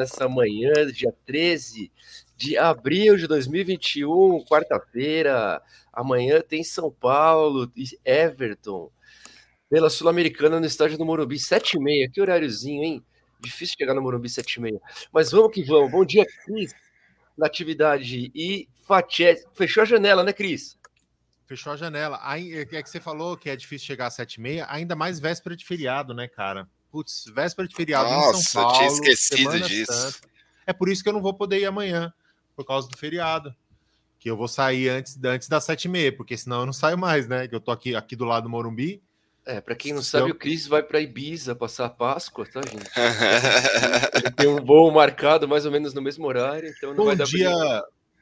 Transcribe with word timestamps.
nessa 0.00 0.28
manhã, 0.28 0.72
dia 0.92 1.14
13 1.26 1.92
de 2.36 2.56
abril 2.56 3.16
de 3.16 3.26
2021, 3.26 4.44
quarta-feira. 4.44 5.62
Amanhã 5.92 6.40
tem 6.40 6.64
São 6.64 6.90
Paulo 6.90 7.70
e 7.76 7.84
Everton 8.04 8.90
pela 9.68 9.90
Sul-Americana 9.90 10.58
no 10.58 10.66
estádio 10.66 10.98
do 10.98 11.04
Morumbi, 11.04 11.36
7h30. 11.36 12.10
Que 12.12 12.20
horáriozinho, 12.20 12.82
hein? 12.82 13.04
Difícil 13.38 13.76
chegar 13.78 13.94
no 13.94 14.02
Morumbi 14.02 14.28
7h30. 14.28 14.80
Mas 15.12 15.30
vamos 15.30 15.52
que 15.52 15.62
vamos. 15.62 15.90
Bom 15.90 16.04
dia, 16.04 16.26
Cris, 16.44 16.74
na 17.36 17.46
atividade. 17.46 18.32
E 18.34 18.68
Fatié, 18.82 19.36
fechou 19.54 19.82
a 19.82 19.86
janela, 19.86 20.24
né, 20.24 20.32
Cris? 20.32 20.78
Fechou 21.46 21.72
a 21.72 21.76
janela. 21.76 22.18
Aí, 22.22 22.54
é 22.54 22.64
que 22.64 22.88
você 22.88 23.00
falou 23.00 23.36
que 23.36 23.50
é 23.50 23.56
difícil 23.56 23.86
chegar 23.86 24.06
às 24.06 24.16
7h30, 24.16 24.64
ainda 24.68 24.96
mais 24.96 25.20
véspera 25.20 25.54
de 25.54 25.64
feriado, 25.64 26.14
né, 26.14 26.26
cara? 26.26 26.66
Putz, 26.90 27.24
véspera 27.32 27.68
de 27.68 27.74
feriado 27.74 28.10
Nossa, 28.10 28.38
em 28.38 28.42
São 28.42 28.62
Paulo. 28.62 28.76
Eu 28.76 28.78
tinha 28.78 28.88
esquecido 28.88 29.60
disso. 29.60 29.92
Santa. 29.92 30.28
É 30.66 30.72
por 30.72 30.88
isso 30.88 31.02
que 31.02 31.08
eu 31.08 31.12
não 31.12 31.22
vou 31.22 31.34
poder 31.34 31.60
ir 31.60 31.66
amanhã, 31.66 32.12
por 32.56 32.64
causa 32.64 32.88
do 32.88 32.96
feriado. 32.96 33.54
Que 34.18 34.30
eu 34.30 34.36
vou 34.36 34.48
sair 34.48 34.88
antes, 34.88 35.18
antes 35.24 35.48
das 35.48 35.66
7h30, 35.66 36.16
porque 36.16 36.36
senão 36.36 36.60
eu 36.60 36.66
não 36.66 36.72
saio 36.72 36.98
mais, 36.98 37.26
né? 37.26 37.48
Que 37.48 37.54
eu 37.54 37.60
tô 37.60 37.70
aqui, 37.70 37.94
aqui 37.94 38.14
do 38.14 38.24
lado 38.24 38.44
do 38.44 38.50
Morumbi. 38.50 39.02
É, 39.46 39.60
para 39.60 39.74
quem 39.74 39.92
não 39.92 40.02
sabe, 40.02 40.30
eu... 40.30 40.34
o 40.34 40.38
Cris 40.38 40.66
vai 40.66 40.82
para 40.82 41.00
Ibiza 41.00 41.54
passar 41.54 41.86
a 41.86 41.90
Páscoa, 41.90 42.46
tá, 42.46 42.60
gente? 42.60 42.84
Ele 44.14 44.30
tem 44.32 44.48
um 44.48 44.62
voo 44.62 44.92
marcado 44.92 45.48
mais 45.48 45.64
ou 45.64 45.72
menos 45.72 45.94
no 45.94 46.02
mesmo 46.02 46.26
horário, 46.26 46.68
então 46.68 46.90
não 46.90 46.96
Bom 46.96 47.04
vai 47.06 47.16
dar 47.16 47.24
dia, 47.24 47.50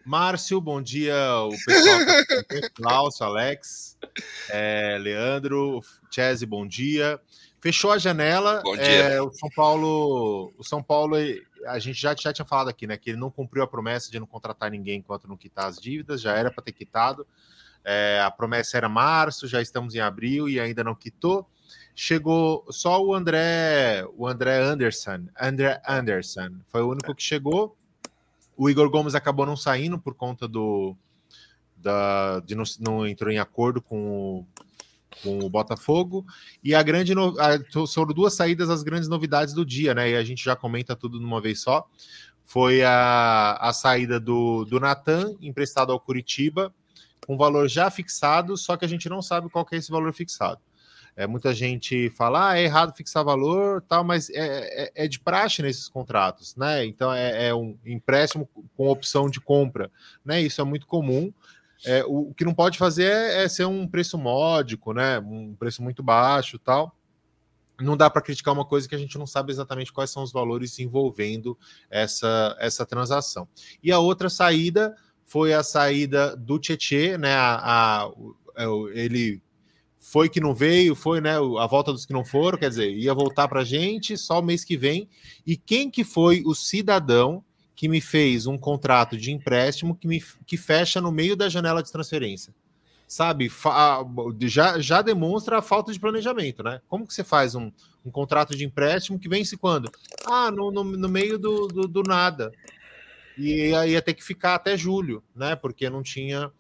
Márcio, 0.07 0.61
bom 0.61 0.81
dia, 0.81 1.15
o 1.43 1.51
pessoal 1.67 1.99
Klaus, 2.73 3.21
Alex, 3.21 3.99
é, 4.49 4.97
Leandro, 4.99 5.83
Chese, 6.11 6.47
bom 6.47 6.67
dia. 6.67 7.21
Fechou 7.61 7.91
a 7.91 7.99
janela. 7.99 8.61
Bom 8.63 8.77
dia. 8.77 8.85
É, 8.85 9.23
o 9.23 9.33
São 9.33 9.49
Paulo, 9.51 10.53
o 10.57 10.65
São 10.65 10.83
Paulo, 10.83 11.17
a 11.67 11.79
gente 11.79 12.01
já, 12.01 12.15
já 12.15 12.33
tinha 12.33 12.45
falado 12.45 12.69
aqui, 12.69 12.87
né? 12.87 12.97
Que 12.97 13.11
ele 13.11 13.19
não 13.19 13.31
cumpriu 13.31 13.63
a 13.63 13.67
promessa 13.67 14.11
de 14.11 14.19
não 14.21 14.27
contratar 14.27 14.71
ninguém 14.71 14.99
enquanto 14.99 15.29
não 15.29 15.37
quitar 15.37 15.67
as 15.67 15.77
dívidas, 15.77 16.21
já 16.21 16.35
era 16.35 16.51
para 16.51 16.63
ter 16.63 16.73
quitado. 16.73 17.27
É, 17.85 18.21
a 18.23 18.31
promessa 18.31 18.77
era 18.77 18.89
março, 18.89 19.49
já 19.49 19.61
estamos 19.61 19.95
em 19.95 20.01
abril 20.01 20.49
e 20.49 20.61
ainda 20.61 20.85
não 20.85 20.95
quitou. 20.95 21.49
Chegou 21.95 22.65
só 22.71 23.03
o 23.05 23.13
André, 23.13 24.05
o 24.17 24.27
André 24.27 24.61
Anderson, 24.63 25.27
André 25.39 25.81
Anderson, 25.87 26.61
foi 26.69 26.83
o 26.83 26.91
único 26.91 27.15
que 27.15 27.23
chegou. 27.23 27.77
O 28.57 28.71
Igor 28.71 28.89
Gomes 28.89 29.15
acabou 29.15 29.45
não 29.45 29.57
saindo 29.57 29.99
por 29.99 30.15
conta 30.15 30.47
do 30.47 30.97
da, 31.77 32.41
de 32.41 32.55
não, 32.55 32.65
não 32.81 33.07
entrou 33.07 33.33
em 33.33 33.39
acordo 33.39 33.81
com 33.81 34.41
o 34.41 34.47
com 35.23 35.39
o 35.39 35.49
Botafogo. 35.49 36.25
E 36.63 36.75
a 36.75 36.83
grande 36.83 37.15
no... 37.15 37.35
foram 37.87 38.13
duas 38.13 38.35
saídas 38.35 38.71
as 38.71 38.83
grandes 38.83 39.09
novidades 39.09 39.55
do 39.55 39.65
dia, 39.65 39.95
né? 39.95 40.11
E 40.11 40.17
a 40.17 40.25
gente 40.25 40.45
já 40.45 40.57
comenta 40.57 40.97
tudo 40.97 41.21
numa 41.21 41.41
vez 41.41 41.61
só. 41.61 41.87
Foi 42.45 42.83
a, 42.83 43.59
a 43.61 43.73
saída 43.73 44.19
do, 44.19 44.65
do 44.65 44.81
Natan, 44.81 45.35
emprestado 45.41 45.93
ao 45.93 46.01
Curitiba, 46.01 46.73
com 47.27 47.37
valor 47.37 47.69
já 47.69 47.91
fixado, 47.91 48.57
só 48.57 48.77
que 48.77 48.87
a 48.87 48.89
gente 48.89 49.09
não 49.09 49.21
sabe 49.21 49.51
qual 49.51 49.67
que 49.67 49.75
é 49.75 49.79
esse 49.79 49.91
valor 49.91 50.15
fixado. 50.15 50.61
É, 51.19 51.27
muita 51.27 51.53
gente 51.53 52.11
fala, 52.11 52.51
ah, 52.51 52.59
é 52.59 52.63
errado 52.63 52.95
fixar 52.95 53.25
valor, 53.25 53.83
tal, 53.83 54.05
mas 54.05 54.31
é, 54.31 54.37
é, 54.85 55.05
é 55.05 55.09
de 55.09 55.19
praxe 55.19 55.61
nesses 55.61 55.89
contratos, 55.89 56.55
né? 56.55 56.87
Então 56.87 57.13
é, 57.13 57.49
é, 57.49 57.55
um 57.55 57.77
empréstimo 57.85 58.49
com 58.77 58.89
opção 58.89 59.29
de 59.29 59.41
compra, 59.41 59.91
né? 60.25 60.41
Isso 60.41 60.61
é 60.61 60.65
muito 60.65 60.87
comum. 60.87 61.33
É, 61.85 62.05
o, 62.07 62.35
que 62.35 62.45
não 62.45 62.55
pode 62.55 62.77
fazer 62.77 63.05
é, 63.05 63.45
é, 63.45 63.49
ser 63.49 63.65
um 63.65 63.87
preço 63.87 64.19
módico, 64.19 64.93
né? 64.93 65.19
Um 65.21 65.55
preço 65.55 65.83
muito 65.83 66.03
baixo 66.03 66.59
tal. 66.59 66.95
Não 67.81 67.97
dá 67.97 68.11
para 68.11 68.23
criticar 68.23 68.53
uma 68.53 68.65
coisa 68.65 68.89
que 68.89 68.95
a 68.95 68.99
gente 68.99 69.17
não 69.17 69.27
sabe 69.27 69.53
exatamente 69.53 69.93
quais 69.93 70.11
são 70.11 70.23
os 70.23 70.33
valores 70.33 70.79
envolvendo 70.81 71.57
essa, 71.89 72.57
essa 72.59 72.85
transação. 72.85 73.49
E 73.83 73.93
a 73.93 74.01
outra 74.01 74.29
saída 74.29 74.97
foi 75.25 75.53
a 75.53 75.63
saída 75.63 76.37
do 76.37 76.59
Tietê, 76.59 77.17
né? 77.17 77.35
A, 77.35 78.07
a, 78.07 78.11
é 78.57 78.65
ele 78.95 79.41
foi 79.99 80.29
que 80.29 80.41
não 80.41 80.55
veio, 80.55 80.95
foi 80.95 81.21
né, 81.21 81.37
a 81.37 81.67
volta 81.67 81.93
dos 81.93 82.07
que 82.07 82.13
não 82.13 82.25
foram, 82.25 82.57
quer 82.57 82.71
dizer, 82.71 82.91
ia 82.91 83.13
voltar 83.13 83.47
para 83.47 83.61
a 83.61 83.65
gente 83.65 84.17
só 84.17 84.41
o 84.41 84.43
mês 84.43 84.65
que 84.65 84.77
vem. 84.77 85.09
E 85.47 85.57
quem 85.57 85.91
que 85.91 86.03
foi 86.03 86.43
o 86.47 86.55
cidadão 86.55 87.45
que 87.79 87.87
me 87.87 88.01
fez 88.01 88.49
um 88.49 88.59
contrato 88.59 89.17
de 89.17 89.31
empréstimo 89.31 89.95
que, 89.95 90.09
me, 90.09 90.21
que 90.45 90.57
fecha 90.57 91.01
no 91.01 91.13
meio 91.13 91.37
da 91.37 91.49
janela 91.49 91.81
de 91.81 91.93
transferência. 91.93 92.53
Sabe, 93.07 93.49
já, 94.41 94.81
já 94.81 95.01
demonstra 95.01 95.59
a 95.59 95.63
falta 95.63 95.93
de 95.93 96.01
planejamento, 96.01 96.61
né? 96.65 96.81
Como 96.89 97.07
que 97.07 97.15
você 97.15 97.23
faz 97.23 97.55
um, 97.55 97.71
um 98.05 98.11
contrato 98.11 98.57
de 98.57 98.65
empréstimo 98.65 99.17
que 99.17 99.29
vence 99.29 99.57
quando? 99.57 99.93
Ah, 100.27 100.51
no, 100.51 100.73
no, 100.73 100.83
no 100.83 101.09
meio 101.09 101.39
do, 101.39 101.69
do, 101.69 101.87
do 101.87 102.03
nada. 102.03 102.51
E 103.39 103.73
aí 103.73 103.93
ia 103.93 104.03
ter 104.03 104.15
que 104.15 104.25
ficar 104.25 104.57
até 104.57 104.77
julho, 104.77 105.23
né? 105.33 105.55
Porque 105.55 105.89
não 105.89 106.03
tinha 106.03 106.51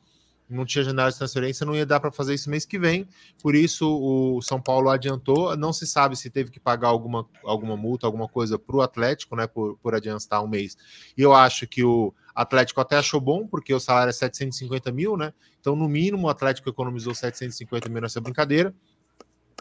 não 0.49 0.65
tinha 0.65 0.83
janela 0.83 1.11
de 1.11 1.19
transferência, 1.19 1.67
não 1.67 1.77
ia 1.77 1.85
dar 1.85 2.01
para 2.01 2.11
fazer 2.11 2.35
isso 2.35 2.49
mês 2.49 2.65
que 2.65 2.79
vem. 2.79 3.07
Por 3.43 3.55
isso, 3.55 3.87
o 3.87 4.41
São 4.41 4.61
Paulo 4.61 4.89
adiantou. 4.89 5.57
Não 5.57 5.73
se 5.73 5.87
sabe 5.87 6.17
se 6.17 6.31
teve 6.31 6.51
que 6.51 6.59
pagar 6.59 6.89
alguma, 6.89 7.29
alguma 7.45 7.77
multa, 7.77 8.07
alguma 8.07 8.29
coisa 8.29 8.59
para 8.59 8.77
o 8.77 8.81
Atlético, 8.81 9.37
né, 9.37 9.47
por, 9.47 9.77
por 9.79 9.95
adiantar 9.95 10.43
um 10.43 10.49
mês. 10.49 10.77
E 11.17 11.23
eu 11.23 11.35
acho 11.35 11.67
que 11.67 11.85
o 11.85 12.15
Atlético 12.35 12.81
até 12.81 12.97
achou 12.97 13.21
bom, 13.21 13.47
porque 13.47 13.75
o 13.75 13.81
salário 13.81 14.11
é 14.11 14.13
750 14.13 14.91
mil, 14.93 15.17
né? 15.17 15.33
Então, 15.61 15.77
no 15.77 15.89
mínimo, 15.89 16.27
o 16.27 16.31
Atlético 16.31 16.69
economizou 16.69 17.15
750 17.15 17.89
mil 17.89 18.01
nessa 18.01 18.21
brincadeira. 18.21 18.75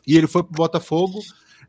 E 0.05 0.15
ele 0.15 0.27
foi 0.27 0.43
para 0.43 0.51
o 0.51 0.55
Botafogo. 0.55 1.19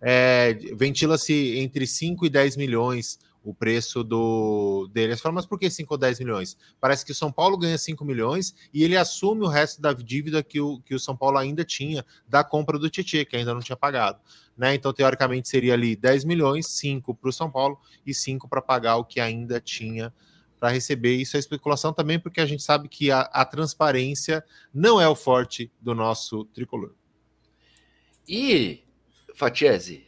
É, 0.01 0.55
Ventila-se 0.77 1.59
entre 1.59 1.87
5 1.87 2.27
e 2.27 2.29
10 2.29 2.57
milhões 2.57 3.19
o 3.49 3.55
preço 3.55 4.05
do 4.05 4.91
dele. 4.93 5.17
Você 5.17 5.23
fala, 5.23 5.37
mas 5.37 5.47
por 5.47 5.59
que 5.59 5.71
5 5.71 5.95
ou 5.95 5.97
10 5.97 6.19
milhões? 6.19 6.55
Parece 6.79 7.03
que 7.03 7.13
o 7.13 7.15
São 7.15 7.33
Paulo 7.33 7.57
ganha 7.57 7.79
5 7.79 8.05
milhões 8.05 8.55
e 8.75 8.85
ele 8.85 8.95
assume 8.95 9.41
o 9.43 9.49
resto 9.49 9.81
da 9.81 9.95
dívida 9.95 10.43
que 10.43 10.61
o, 10.61 10.81
que 10.81 10.95
o 10.95 11.01
São 11.01 11.17
Paulo 11.17 11.39
ainda 11.39 11.65
tinha 11.65 12.05
da 12.29 12.45
compra 12.45 12.79
do 12.79 12.91
Tietchan, 12.91 13.25
que 13.25 13.37
ainda 13.37 13.55
não 13.55 13.63
tinha 13.63 13.77
pagado. 13.77 14.21
Né? 14.55 14.75
Então, 14.75 14.93
teoricamente, 14.93 15.49
seria 15.49 15.73
ali 15.73 15.97
10 15.97 16.27
milhões, 16.27 16.67
5 16.67 17.15
para 17.15 17.31
o 17.31 17.33
São 17.33 17.51
Paulo 17.51 17.81
e 18.05 18.13
5 18.13 18.47
para 18.51 18.61
pagar 18.61 18.97
o 18.97 19.05
que 19.05 19.19
ainda 19.19 19.59
tinha 19.59 20.13
para 20.61 20.69
receber. 20.69 21.17
Isso 21.17 21.39
é 21.39 21.41
especulação 21.41 21.91
também, 21.91 22.21
porque 22.21 22.43
a 22.43 22.47
gente 22.47 22.63
sabe 22.63 22.87
que 22.87 23.11
a, 23.11 23.21
a 23.21 23.47
transparência 23.47 24.45
não 24.75 25.01
é 25.01 25.09
o 25.09 25.17
forte 25.17 25.73
do 25.81 25.95
nosso 25.95 26.45
tricolor. 26.47 26.93
E, 28.29 28.85
Fatiese, 29.35 30.08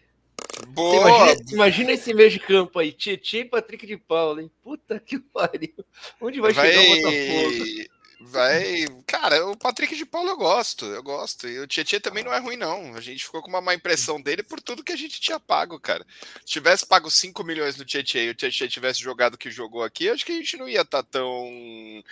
Boa. 0.69 1.33
Imagina, 1.33 1.53
imagina, 1.53 1.93
esse 1.93 2.15
meio 2.15 2.31
de 2.31 2.39
campo 2.39 2.79
aí, 2.79 2.93
Tietchan 2.93 3.39
e 3.39 3.45
Patrick 3.45 3.87
de 3.87 3.97
Paula, 3.97 4.43
hein? 4.43 4.51
Puta 4.63 4.99
que 4.99 5.19
pariu. 5.33 5.85
Onde 6.21 6.41
vai, 6.41 6.53
vai, 6.53 6.73
chegar 6.73 6.83
o 6.83 6.97
Botafogo? 6.97 7.91
Vai. 8.23 8.85
Cara, 9.07 9.47
o 9.47 9.57
Patrick 9.57 9.97
de 9.97 10.05
Paula 10.05 10.33
eu 10.33 10.37
gosto, 10.37 10.85
eu 10.85 11.03
gosto. 11.03 11.49
E 11.49 11.59
o 11.59 11.67
Tietchan 11.67 12.01
também 12.01 12.23
não 12.23 12.35
é 12.35 12.39
ruim, 12.39 12.57
não. 12.57 12.95
A 12.95 13.01
gente 13.01 13.25
ficou 13.25 13.41
com 13.41 13.49
uma 13.49 13.63
má 13.63 13.75
impressão 13.75 14.21
dele 14.21 14.43
por 14.43 14.61
tudo 14.61 14.85
que 14.85 14.93
a 14.93 14.97
gente 14.97 15.19
tinha 15.21 15.41
pago, 15.41 15.81
cara. 15.81 16.05
Se 16.45 16.53
tivesse 16.53 16.87
pago 16.87 17.11
5 17.11 17.43
milhões 17.43 17.77
no 17.77 17.85
Tietchan 17.85 18.21
e 18.21 18.31
o 18.31 18.35
Tietchan 18.35 18.69
tivesse 18.69 19.01
jogado 19.01 19.35
o 19.35 19.39
que 19.39 19.51
jogou 19.51 19.83
aqui, 19.83 20.11
acho 20.11 20.27
que 20.27 20.33
a 20.33 20.37
gente 20.37 20.59
não 20.59 20.69
ia 20.69 20.83
estar 20.83 21.03
tá 21.03 21.09
tão 21.11 22.03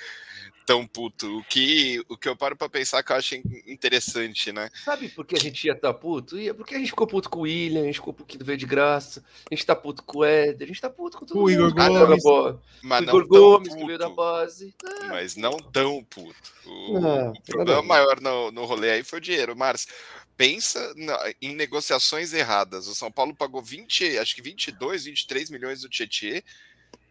tão 0.68 0.86
puto. 0.86 1.38
O 1.38 1.44
que, 1.44 2.04
o 2.10 2.16
que 2.18 2.28
eu 2.28 2.36
paro 2.36 2.54
para 2.54 2.68
pensar 2.68 3.02
que 3.02 3.10
eu 3.10 3.16
acho 3.16 3.36
interessante, 3.66 4.52
né? 4.52 4.68
Sabe 4.84 5.08
por 5.08 5.24
que 5.24 5.34
a 5.34 5.40
gente 5.40 5.64
ia 5.64 5.72
estar 5.72 5.94
tá 5.94 5.98
puto? 5.98 6.38
Ia 6.38 6.52
porque 6.52 6.74
a 6.74 6.78
gente 6.78 6.90
ficou 6.90 7.06
puto 7.06 7.30
com 7.30 7.38
o 7.38 7.42
William, 7.42 7.80
a 7.80 7.84
gente 7.86 7.94
ficou 7.94 8.12
puto 8.12 8.44
veio 8.44 8.58
de 8.58 8.66
graça, 8.66 9.24
a 9.50 9.54
gente 9.54 9.64
tá 9.64 9.74
puto 9.74 10.02
com 10.02 10.18
o 10.18 10.24
Éder, 10.26 10.66
a 10.66 10.68
gente 10.68 10.80
tá 10.82 10.90
puto 10.90 11.16
com 11.16 11.24
todo 11.24 11.38
o 11.38 11.40
mundo. 11.40 11.52
Igor 11.52 11.72
Gomes. 11.72 12.26
Ah, 12.26 12.58
mas 12.82 13.00
o 13.00 13.04
Igor 13.04 13.26
Gomes, 13.26 13.68
puto, 13.70 13.80
que 13.80 13.86
veio 13.86 13.98
da 13.98 14.10
base. 14.10 14.74
Ah. 14.84 15.06
Mas 15.08 15.36
não 15.36 15.56
tão 15.56 16.04
puto. 16.04 16.52
O, 16.66 17.00
não, 17.00 17.31
o 17.31 17.43
problema 17.44 17.82
maior 17.82 18.20
no, 18.20 18.50
no 18.50 18.66
rolê 18.66 18.90
aí 18.90 19.02
foi 19.02 19.20
o 19.20 19.22
dinheiro. 19.22 19.56
Márcio, 19.56 19.88
pensa 20.37 20.93
na, 20.96 21.19
em 21.40 21.54
negociações 21.54 22.34
erradas. 22.34 22.88
O 22.88 22.94
São 22.94 23.10
Paulo 23.10 23.34
pagou 23.34 23.62
20, 23.62 24.19
acho 24.19 24.34
que 24.34 24.43
22, 24.43 25.06
23 25.06 25.48
milhões 25.48 25.81
do 25.81 25.88
Tietchan, 25.88 26.43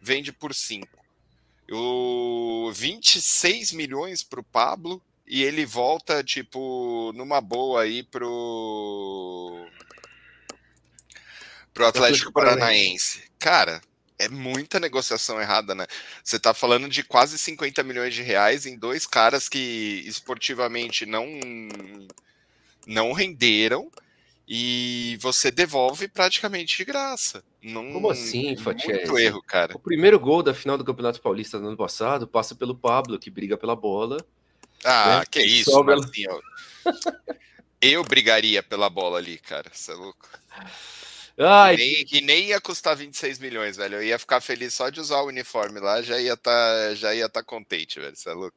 vende 0.00 0.32
por 0.32 0.54
5 0.54 1.07
o 1.70 2.70
26 2.72 3.72
milhões 3.72 4.22
para 4.22 4.40
o 4.40 4.44
Pablo 4.44 5.02
e 5.26 5.42
ele 5.42 5.66
volta, 5.66 6.24
tipo, 6.24 7.12
numa 7.14 7.40
boa 7.40 7.82
aí 7.82 8.02
pro, 8.02 9.66
pro 11.74 11.86
Atlético 11.86 12.32
Paranaense. 12.32 13.22
Cara, 13.38 13.80
é 14.18 14.28
muita 14.28 14.80
negociação 14.80 15.40
errada, 15.40 15.74
né? 15.74 15.86
Você 16.24 16.38
tá 16.38 16.52
falando 16.52 16.88
de 16.88 17.02
quase 17.02 17.38
50 17.38 17.82
milhões 17.82 18.14
de 18.14 18.22
reais 18.22 18.66
em 18.66 18.76
dois 18.76 19.06
caras 19.06 19.48
que 19.48 20.02
esportivamente 20.06 21.06
não 21.06 21.26
não 22.86 23.12
renderam 23.12 23.90
e 24.50 25.18
você 25.20 25.50
devolve 25.50 26.08
praticamente 26.08 26.78
de 26.78 26.84
graça. 26.86 27.44
Não, 27.62 27.92
Como 27.92 28.10
assim, 28.10 28.56
Fatiese? 28.56 29.02
Muito 29.02 29.18
erro, 29.18 29.42
cara. 29.42 29.76
O 29.76 29.78
primeiro 29.78 30.18
gol 30.18 30.42
da 30.42 30.54
final 30.54 30.78
do 30.78 30.84
Campeonato 30.84 31.20
Paulista 31.20 31.58
do 31.58 31.68
ano 31.68 31.76
passado 31.76 32.26
passa 32.26 32.54
pelo 32.54 32.74
Pablo, 32.74 33.18
que 33.18 33.28
briga 33.28 33.58
pela 33.58 33.76
bola. 33.76 34.16
Ah, 34.82 35.18
né? 35.18 35.24
que 35.30 35.42
isso, 35.42 35.70
Sobra... 35.70 35.96
Marcinho. 35.96 36.40
Eu 37.78 38.02
brigaria 38.02 38.62
pela 38.62 38.88
bola 38.88 39.18
ali, 39.18 39.38
cara. 39.38 39.70
Você 39.70 39.92
é 39.92 39.94
louco. 39.94 40.26
Ai, 41.38 41.74
e, 41.74 42.06
nem, 42.10 42.22
nem 42.22 42.44
ia 42.46 42.60
custar 42.60 42.96
26 42.96 43.38
milhões, 43.38 43.76
velho. 43.76 43.96
Eu 43.96 44.02
ia 44.02 44.18
ficar 44.18 44.40
feliz 44.40 44.72
só 44.72 44.88
de 44.88 44.98
usar 44.98 45.20
o 45.20 45.26
uniforme 45.26 45.78
lá, 45.78 46.00
já 46.00 46.18
ia 46.18 46.36
tá, 46.36 46.94
já 46.94 47.14
ia 47.14 47.26
estar 47.26 47.42
tá 47.42 47.46
contente, 47.46 48.00
velho. 48.00 48.16
Você 48.16 48.30
é 48.30 48.32
louco. 48.32 48.56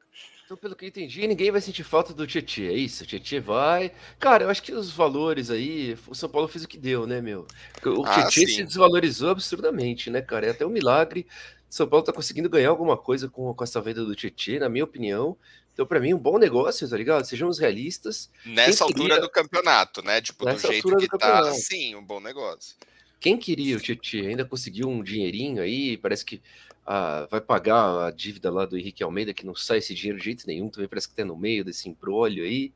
Então, 0.52 0.60
pelo 0.60 0.76
que 0.76 0.84
eu 0.84 0.90
entendi, 0.90 1.26
ninguém 1.26 1.50
vai 1.50 1.62
sentir 1.62 1.82
falta 1.82 2.14
do 2.14 2.28
Tietchan, 2.28 2.64
é 2.64 2.74
isso? 2.74 3.06
O 3.06 3.08
Tietchan 3.08 3.40
vai. 3.40 3.90
Cara, 4.20 4.44
eu 4.44 4.50
acho 4.50 4.62
que 4.62 4.74
os 4.74 4.92
valores 4.92 5.50
aí, 5.50 5.98
o 6.10 6.14
São 6.14 6.28
Paulo 6.28 6.46
fez 6.50 6.66
o 6.66 6.68
que 6.68 6.78
deu, 6.78 7.08
né, 7.08 7.22
meu? 7.22 7.48
O 7.86 8.06
ah, 8.06 8.28
Tietchan 8.28 8.52
se 8.52 8.64
desvalorizou 8.66 9.30
absurdamente, 9.30 10.10
né, 10.10 10.22
cara? 10.22 10.48
É 10.48 10.50
até 10.50 10.66
um 10.66 10.70
milagre. 10.70 11.26
São 11.70 11.88
Paulo 11.88 12.04
tá 12.04 12.12
conseguindo 12.12 12.50
ganhar 12.50 12.68
alguma 12.68 12.98
coisa 12.98 13.30
com, 13.30 13.54
com 13.54 13.64
essa 13.64 13.80
venda 13.80 14.04
do 14.04 14.14
Tietchan, 14.14 14.60
na 14.60 14.68
minha 14.68 14.84
opinião. 14.84 15.38
Então, 15.72 15.86
para 15.86 16.02
mim, 16.02 16.14
um 16.14 16.20
bom 16.20 16.38
negócio, 16.38 16.90
tá 16.90 16.98
ligado? 16.98 17.24
Sejamos 17.24 17.58
realistas. 17.58 18.30
Nessa 18.46 18.84
altura 18.84 19.08
queria... 19.08 19.22
do 19.22 19.30
campeonato, 19.30 20.02
né? 20.02 20.20
Tipo, 20.20 20.44
Nessa 20.44 20.68
do 20.68 20.74
jeito 20.74 20.98
que 20.98 21.18
tá, 21.18 21.50
sim, 21.54 21.96
um 21.96 22.04
bom 22.04 22.20
negócio. 22.20 22.76
Quem 23.22 23.38
queria 23.38 23.78
o 23.78 23.80
Tietchan 23.80 24.28
ainda 24.28 24.44
conseguiu 24.44 24.90
um 24.90 25.04
dinheirinho 25.04 25.62
aí, 25.62 25.96
parece 25.96 26.26
que 26.26 26.42
ah, 26.86 27.28
vai 27.30 27.40
pagar 27.40 28.08
a 28.08 28.12
dívida 28.12 28.50
lá 28.52 28.66
do 28.66 28.76
Henrique 28.76 29.04
Almeida, 29.04 29.32
que 29.32 29.46
não 29.46 29.56
sai 29.56 29.78
esse 29.78 29.94
dinheiro 29.94 30.18
de 30.18 30.26
jeito 30.26 30.48
nenhum, 30.48 30.70
também 30.70 30.90
parece 30.90 31.08
que 31.08 31.14
tá 31.14 31.24
no 31.24 31.38
meio 31.38 31.64
desse 31.64 31.88
embrolho 31.88 32.44
aí. 32.44 32.74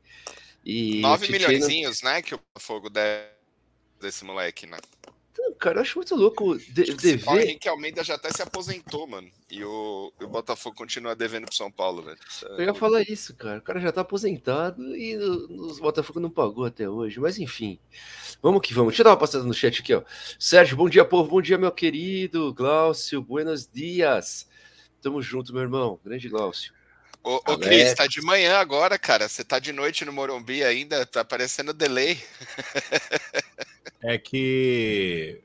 E 0.64 1.00
9 1.00 1.32
milhões, 1.32 2.00
não... 2.00 2.10
né, 2.10 2.22
que 2.22 2.34
o 2.34 2.40
Fogo 2.58 2.88
deve 2.88 3.26
desse 4.00 4.24
moleque, 4.24 4.66
né? 4.66 4.78
Então, 5.38 5.52
cara, 5.58 5.78
eu 5.78 5.82
acho 5.82 5.98
muito 5.98 6.16
louco 6.16 6.56
de, 6.56 6.94
dever. 6.94 7.28
O 7.28 7.38
Henrique 7.38 7.68
Almeida 7.68 8.02
já 8.02 8.14
até 8.14 8.30
se 8.30 8.40
aposentou, 8.40 9.06
mano. 9.06 9.30
E 9.50 9.62
o, 9.62 10.10
o 10.18 10.26
Botafogo 10.26 10.74
continua 10.74 11.14
devendo 11.14 11.44
pro 11.44 11.54
São 11.54 11.70
Paulo, 11.70 12.02
velho. 12.02 12.16
É 12.42 12.62
eu 12.62 12.64
ia 12.64 12.74
falar 12.74 13.02
isso, 13.02 13.36
cara. 13.36 13.58
O 13.58 13.62
cara 13.62 13.78
já 13.78 13.92
tá 13.92 14.00
aposentado 14.00 14.96
e 14.96 15.14
os 15.14 15.78
Botafogo 15.78 16.20
não 16.20 16.30
pagou 16.30 16.64
até 16.64 16.88
hoje. 16.88 17.20
Mas 17.20 17.38
enfim, 17.38 17.78
vamos 18.42 18.62
que 18.62 18.72
vamos. 18.72 18.92
Deixa 18.92 19.02
eu 19.02 19.04
dar 19.04 19.10
uma 19.10 19.18
passada 19.18 19.44
no 19.44 19.52
chat 19.52 19.82
aqui, 19.82 19.92
ó. 19.92 20.02
Sérgio, 20.38 20.74
bom 20.74 20.88
dia, 20.88 21.04
povo. 21.04 21.28
Bom 21.28 21.42
dia, 21.42 21.58
meu 21.58 21.70
querido. 21.70 22.54
Glaucio, 22.54 23.20
buenos 23.20 23.68
dias. 23.68 24.48
Tamo 25.02 25.20
junto, 25.20 25.52
meu 25.52 25.62
irmão. 25.62 26.00
Grande 26.02 26.30
Glaucio. 26.30 26.72
Ô, 27.22 27.42
ô 27.46 27.58
Cris, 27.58 27.92
tá 27.92 28.06
de 28.06 28.22
manhã 28.22 28.56
agora, 28.56 28.98
cara. 28.98 29.28
Você 29.28 29.44
tá 29.44 29.58
de 29.58 29.72
noite 29.72 30.04
no 30.04 30.12
Morumbi 30.12 30.64
ainda, 30.64 31.04
tá 31.04 31.20
aparecendo 31.20 31.74
delay. 31.74 32.18
É 34.08 34.16
que 34.16 35.42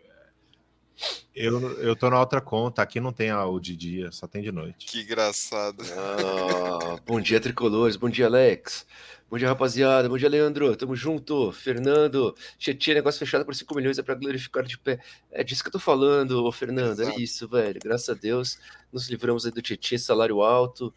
eu, 1.33 1.81
eu 1.81 1.95
tô 1.95 2.11
na 2.11 2.19
outra 2.19 2.39
conta, 2.39 2.81
aqui 2.81 2.99
não 2.99 3.11
tem 3.11 3.33
o 3.33 3.59
de 3.59 3.75
dia, 3.75 4.11
só 4.11 4.27
tem 4.27 4.43
de 4.43 4.51
noite. 4.51 4.85
Que 4.85 5.01
engraçado. 5.01 5.81
Ah, 5.97 6.99
bom 7.03 7.19
dia, 7.19 7.39
tricolores. 7.39 7.95
Bom 7.95 8.07
dia, 8.07 8.27
Alex. 8.27 8.85
Bom 9.27 9.37
dia, 9.39 9.47
rapaziada. 9.47 10.07
Bom 10.07 10.15
dia, 10.15 10.29
Leandro. 10.29 10.75
Tamo 10.75 10.95
junto. 10.95 11.51
Fernando. 11.51 12.35
Tietchan, 12.59 12.93
negócio 12.93 13.17
fechado 13.17 13.43
por 13.43 13.55
5 13.55 13.73
milhões 13.73 13.97
é 13.97 14.03
pra 14.03 14.13
glorificar 14.13 14.63
de 14.63 14.77
pé. 14.77 14.99
É 15.31 15.43
disso 15.43 15.63
que 15.63 15.69
eu 15.69 15.73
tô 15.73 15.79
falando, 15.79 16.45
ô 16.45 16.51
Fernando. 16.51 16.99
É 16.99 17.03
Exato. 17.03 17.19
É 17.19 17.23
isso, 17.23 17.47
velho. 17.47 17.79
Graças 17.83 18.09
a 18.09 18.13
Deus, 18.13 18.59
nos 18.93 19.09
livramos 19.09 19.43
aí 19.45 19.51
do 19.51 19.61
Tietchan, 19.61 19.97
salário 19.97 20.43
alto 20.43 20.93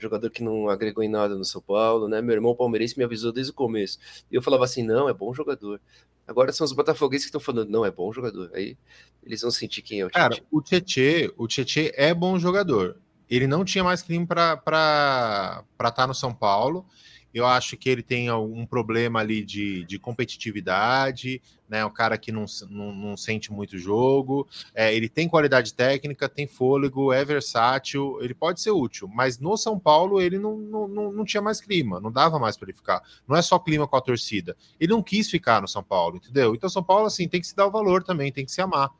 jogador 0.00 0.30
que 0.30 0.44
não 0.44 0.68
agregou 0.68 1.02
em 1.02 1.08
nada 1.08 1.34
no 1.34 1.44
São 1.44 1.60
Paulo, 1.60 2.08
né? 2.08 2.22
Meu 2.22 2.34
irmão 2.34 2.54
palmeirense 2.54 2.96
me 2.96 3.02
avisou 3.02 3.32
desde 3.32 3.50
o 3.50 3.54
começo. 3.54 3.98
E 4.30 4.36
eu 4.36 4.42
falava 4.42 4.64
assim: 4.64 4.84
não, 4.84 5.08
é 5.08 5.12
bom 5.12 5.34
jogador. 5.34 5.80
Agora 6.28 6.52
são 6.52 6.64
os 6.64 6.72
botafoguenses 6.72 7.24
que 7.24 7.28
estão 7.30 7.40
falando: 7.40 7.70
não, 7.70 7.86
é 7.86 7.90
bom 7.90 8.12
jogador. 8.12 8.50
Aí 8.54 8.76
eles 9.24 9.40
vão 9.40 9.50
sentir 9.50 9.80
quem 9.80 10.00
é 10.00 10.04
o 10.04 10.10
Tietchan. 10.10 10.28
Cara, 10.28 10.42
o 10.50 10.60
Tietchan, 10.60 11.32
o 11.38 11.48
Tietchan 11.48 11.90
é 11.94 12.12
bom 12.12 12.38
jogador. 12.38 13.00
Ele 13.28 13.46
não 13.46 13.64
tinha 13.64 13.82
mais 13.82 14.02
crime 14.02 14.26
para 14.26 14.62
estar 15.72 15.90
tá 15.92 16.06
no 16.06 16.14
São 16.14 16.34
Paulo. 16.34 16.86
Eu 17.32 17.46
acho 17.46 17.76
que 17.76 17.88
ele 17.88 18.02
tem 18.02 18.30
um 18.30 18.64
problema 18.64 19.20
ali 19.20 19.44
de, 19.44 19.84
de 19.84 19.98
competitividade, 19.98 21.42
né? 21.68 21.84
Um 21.84 21.90
cara 21.90 22.16
que 22.16 22.32
não, 22.32 22.46
não, 22.70 22.92
não 22.92 23.16
sente 23.16 23.52
muito 23.52 23.76
jogo. 23.76 24.48
É, 24.74 24.94
ele 24.94 25.08
tem 25.08 25.28
qualidade 25.28 25.74
técnica, 25.74 26.28
tem 26.28 26.46
fôlego, 26.46 27.12
é 27.12 27.24
versátil, 27.24 28.18
ele 28.22 28.34
pode 28.34 28.60
ser 28.60 28.70
útil, 28.70 29.08
mas 29.08 29.38
no 29.38 29.56
São 29.56 29.78
Paulo 29.78 30.20
ele 30.20 30.38
não, 30.38 30.56
não, 30.56 30.88
não, 30.88 31.12
não 31.12 31.24
tinha 31.24 31.42
mais 31.42 31.60
clima, 31.60 32.00
não 32.00 32.10
dava 32.10 32.38
mais 32.38 32.56
para 32.56 32.66
ele 32.66 32.76
ficar. 32.76 33.02
Não 33.26 33.36
é 33.36 33.42
só 33.42 33.58
clima 33.58 33.86
com 33.86 33.96
a 33.96 34.00
torcida. 34.00 34.56
Ele 34.80 34.92
não 34.92 35.02
quis 35.02 35.30
ficar 35.30 35.60
no 35.60 35.68
São 35.68 35.82
Paulo, 35.82 36.16
entendeu? 36.16 36.54
Então, 36.54 36.68
São 36.68 36.82
Paulo, 36.82 37.06
assim, 37.06 37.28
tem 37.28 37.40
que 37.40 37.46
se 37.46 37.54
dar 37.54 37.66
o 37.66 37.70
valor 37.70 38.02
também, 38.02 38.32
tem 38.32 38.44
que 38.44 38.52
se 38.52 38.60
amar 38.60 38.90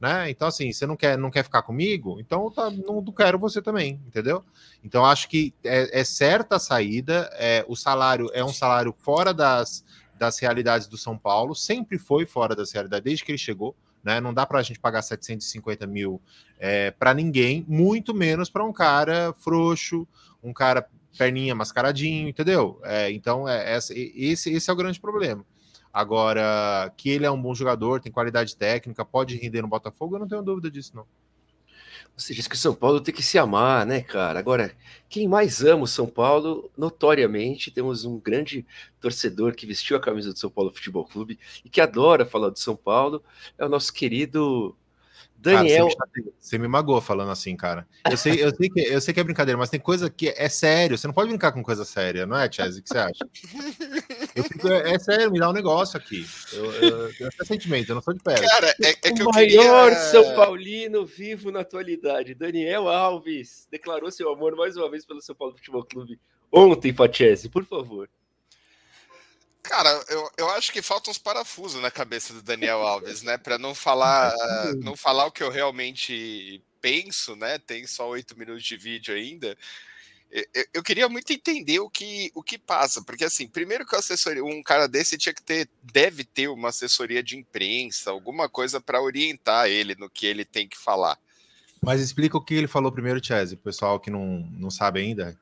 né? 0.00 0.30
Então, 0.30 0.48
assim, 0.48 0.72
você 0.72 0.86
não 0.86 0.96
quer, 0.96 1.18
não 1.18 1.30
quer 1.30 1.42
ficar 1.42 1.62
comigo, 1.62 2.18
então 2.18 2.50
tá, 2.50 2.70
não, 2.70 3.04
quero 3.12 3.38
você 3.38 3.60
também, 3.60 4.00
entendeu? 4.06 4.42
Então, 4.82 5.04
acho 5.04 5.28
que 5.28 5.52
é, 5.62 6.00
é 6.00 6.04
certa 6.04 6.56
a 6.56 6.58
saída, 6.58 7.30
é, 7.34 7.64
o 7.68 7.76
salário 7.76 8.30
é 8.32 8.42
um 8.42 8.52
salário 8.52 8.94
fora 8.98 9.34
das, 9.34 9.84
das 10.18 10.38
realidades 10.38 10.86
do 10.86 10.96
São 10.96 11.18
Paulo, 11.18 11.54
sempre 11.54 11.98
foi 11.98 12.24
fora 12.24 12.56
das 12.56 12.72
realidades, 12.72 13.04
desde 13.04 13.24
que 13.24 13.30
ele 13.30 13.38
chegou, 13.38 13.76
né? 14.02 14.18
Não 14.20 14.32
dá 14.32 14.46
para 14.46 14.58
a 14.58 14.62
gente 14.62 14.80
pagar 14.80 15.02
750 15.02 15.86
mil 15.86 16.18
é, 16.58 16.90
para 16.92 17.12
ninguém, 17.12 17.62
muito 17.68 18.14
menos 18.14 18.48
para 18.48 18.64
um 18.64 18.72
cara 18.72 19.34
frouxo, 19.34 20.08
um 20.42 20.54
cara 20.54 20.88
perninha 21.18 21.54
mascaradinho, 21.54 22.26
entendeu? 22.26 22.80
É, 22.84 23.10
então, 23.10 23.46
é, 23.46 23.76
esse, 23.76 24.50
esse 24.50 24.70
é 24.70 24.72
o 24.72 24.76
grande 24.76 24.98
problema. 24.98 25.44
Agora, 25.92 26.92
que 26.96 27.10
ele 27.10 27.26
é 27.26 27.30
um 27.30 27.40
bom 27.40 27.54
jogador, 27.54 28.00
tem 28.00 28.12
qualidade 28.12 28.56
técnica, 28.56 29.04
pode 29.04 29.36
render 29.36 29.62
no 29.62 29.68
Botafogo, 29.68 30.14
eu 30.14 30.20
não 30.20 30.28
tenho 30.28 30.42
dúvida 30.42 30.70
disso, 30.70 30.92
não. 30.94 31.04
Você 32.16 32.34
diz 32.34 32.46
que 32.46 32.54
o 32.54 32.58
São 32.58 32.74
Paulo 32.74 33.00
tem 33.00 33.14
que 33.14 33.22
se 33.22 33.38
amar, 33.38 33.86
né, 33.86 34.02
cara? 34.02 34.38
Agora, 34.38 34.76
quem 35.08 35.26
mais 35.26 35.64
ama 35.64 35.84
o 35.84 35.88
São 35.88 36.06
Paulo, 36.06 36.70
notoriamente, 36.76 37.70
temos 37.70 38.04
um 38.04 38.18
grande 38.18 38.66
torcedor 39.00 39.54
que 39.54 39.66
vestiu 39.66 39.96
a 39.96 40.00
camisa 40.00 40.32
do 40.32 40.38
São 40.38 40.50
Paulo 40.50 40.70
Futebol 40.70 41.04
Clube 41.06 41.38
e 41.64 41.70
que 41.70 41.80
adora 41.80 42.26
falar 42.26 42.50
do 42.50 42.58
São 42.58 42.76
Paulo, 42.76 43.24
é 43.56 43.64
o 43.64 43.68
nosso 43.68 43.92
querido 43.92 44.76
Daniel. 45.40 45.88
Cara, 45.88 46.10
você, 46.12 46.20
me, 46.20 46.32
você, 46.38 46.58
me 46.58 46.68
magoou 46.68 47.00
falando 47.00 47.30
assim, 47.30 47.56
cara. 47.56 47.86
Eu 48.08 48.16
sei, 48.16 48.44
eu, 48.44 48.54
sei 48.54 48.68
que, 48.68 48.80
eu 48.80 49.00
sei 49.00 49.14
que 49.14 49.20
é 49.20 49.24
brincadeira, 49.24 49.58
mas 49.58 49.70
tem 49.70 49.80
coisa 49.80 50.10
que 50.10 50.28
é 50.28 50.48
sério. 50.48 50.98
Você 50.98 51.06
não 51.06 51.14
pode 51.14 51.28
brincar 51.28 51.52
com 51.52 51.62
coisa 51.62 51.84
séria, 51.84 52.26
não 52.26 52.36
é, 52.36 52.50
Chaz? 52.50 52.76
O 52.76 52.82
que 52.82 52.88
você 52.88 52.98
acha? 52.98 53.28
Fico, 53.32 54.68
é, 54.68 54.92
é, 54.92 54.98
sério, 54.98 55.32
me 55.32 55.38
dá 55.38 55.48
um 55.48 55.54
negócio 55.54 55.96
aqui. 55.96 56.26
Eu, 56.52 56.72
eu, 56.72 56.98
eu 57.08 57.30
tenho 57.30 57.46
sentimento, 57.46 57.88
eu 57.88 57.94
não 57.94 58.02
sou 58.02 58.12
de 58.12 58.22
pedra. 58.22 58.46
Cara, 58.46 58.74
é, 58.82 58.90
é 58.90 59.12
que 59.12 59.22
o 59.22 59.30
maior 59.30 59.90
queria... 59.90 60.00
São 60.10 60.34
Paulino 60.34 61.06
vivo 61.06 61.50
na 61.50 61.60
atualidade, 61.60 62.34
Daniel 62.34 62.88
Alves, 62.88 63.66
declarou 63.70 64.10
seu 64.10 64.30
amor 64.30 64.54
mais 64.54 64.76
uma 64.76 64.90
vez 64.90 65.06
pelo 65.06 65.22
São 65.22 65.34
Paulo 65.34 65.56
Futebol 65.56 65.84
Clube 65.84 66.18
ontem, 66.52 66.92
Pachese, 66.92 67.48
por 67.48 67.64
favor. 67.64 68.08
Cara, 69.70 70.04
eu, 70.08 70.28
eu 70.36 70.50
acho 70.50 70.72
que 70.72 70.82
faltam 70.82 71.12
uns 71.12 71.18
parafusos 71.18 71.80
na 71.80 71.92
cabeça 71.92 72.34
do 72.34 72.42
Daniel 72.42 72.80
Alves, 72.80 73.22
né? 73.22 73.38
Para 73.38 73.56
não 73.56 73.72
falar, 73.72 74.34
não 74.82 74.96
falar 74.96 75.26
o 75.26 75.30
que 75.30 75.44
eu 75.44 75.48
realmente 75.48 76.60
penso, 76.80 77.36
né? 77.36 77.56
Tem 77.56 77.86
só 77.86 78.08
oito 78.08 78.36
minutos 78.36 78.64
de 78.64 78.76
vídeo 78.76 79.14
ainda. 79.14 79.56
Eu, 80.28 80.44
eu, 80.74 80.82
queria 80.82 81.08
muito 81.08 81.32
entender 81.32 81.78
o 81.78 81.88
que, 81.88 82.32
o 82.34 82.42
que 82.42 82.58
passa, 82.58 83.00
porque 83.04 83.24
assim, 83.24 83.46
primeiro 83.46 83.86
que 83.86 83.94
assessoria, 83.94 84.44
um 84.44 84.60
cara 84.60 84.88
desse 84.88 85.16
tinha 85.16 85.32
que 85.32 85.42
ter, 85.42 85.68
deve 85.84 86.24
ter 86.24 86.48
uma 86.48 86.70
assessoria 86.70 87.22
de 87.22 87.36
imprensa, 87.36 88.10
alguma 88.10 88.48
coisa 88.48 88.80
para 88.80 89.00
orientar 89.00 89.68
ele 89.68 89.94
no 89.94 90.10
que 90.10 90.26
ele 90.26 90.44
tem 90.44 90.68
que 90.68 90.76
falar. 90.76 91.16
Mas 91.80 92.00
explica 92.00 92.36
o 92.36 92.44
que 92.44 92.54
ele 92.54 92.66
falou 92.66 92.90
primeiro, 92.90 93.24
Chese, 93.24 93.54
o 93.54 93.58
pessoal 93.58 94.00
que 94.00 94.10
não, 94.10 94.40
não 94.50 94.70
sabe 94.70 94.98
ainda. 94.98 95.38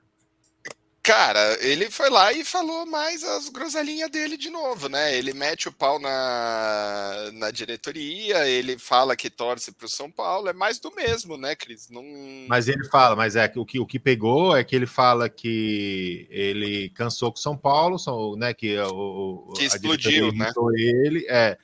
Cara, 1.09 1.57
ele 1.63 1.91
foi 1.91 2.11
lá 2.11 2.35
e 2.35 2.45
falou 2.45 2.85
mais 2.85 3.25
as 3.25 3.49
groselhinhas 3.49 4.11
dele 4.11 4.37
de 4.37 4.51
novo, 4.51 4.91
né? 4.91 5.17
Ele 5.17 5.33
mete 5.33 5.67
o 5.67 5.73
pau 5.73 5.99
na, 5.99 7.31
na 7.33 7.51
diretoria, 7.51 8.47
ele 8.47 8.77
fala 8.77 9.17
que 9.17 9.31
torce 9.31 9.73
para 9.73 9.87
o 9.87 9.89
São 9.89 10.11
Paulo, 10.11 10.51
é 10.51 10.53
mais 10.53 10.79
do 10.79 10.95
mesmo, 10.95 11.39
né, 11.39 11.57
Cris? 11.57 11.89
Não... 11.89 12.05
Mas 12.47 12.69
ele 12.69 12.85
fala, 12.91 13.17
mas 13.17 13.37
é 13.37 13.49
que 13.49 13.59
o 13.59 13.65
que, 13.65 13.81
o 13.81 13.87
que 13.87 13.99
pegou 13.99 14.55
é 14.55 14.63
que 14.63 14.77
ele 14.77 14.85
fala 14.85 15.31
que 15.31 16.27
ele 16.29 16.91
cansou 16.91 17.33
com 17.33 17.39
São 17.39 17.57
Paulo, 17.57 17.97
né? 18.37 18.53
Que, 18.53 18.79
o, 18.79 19.51
que 19.57 19.65
explodiu, 19.65 20.31
né? 20.33 20.53
Ele, 20.77 21.25
é, 21.31 21.57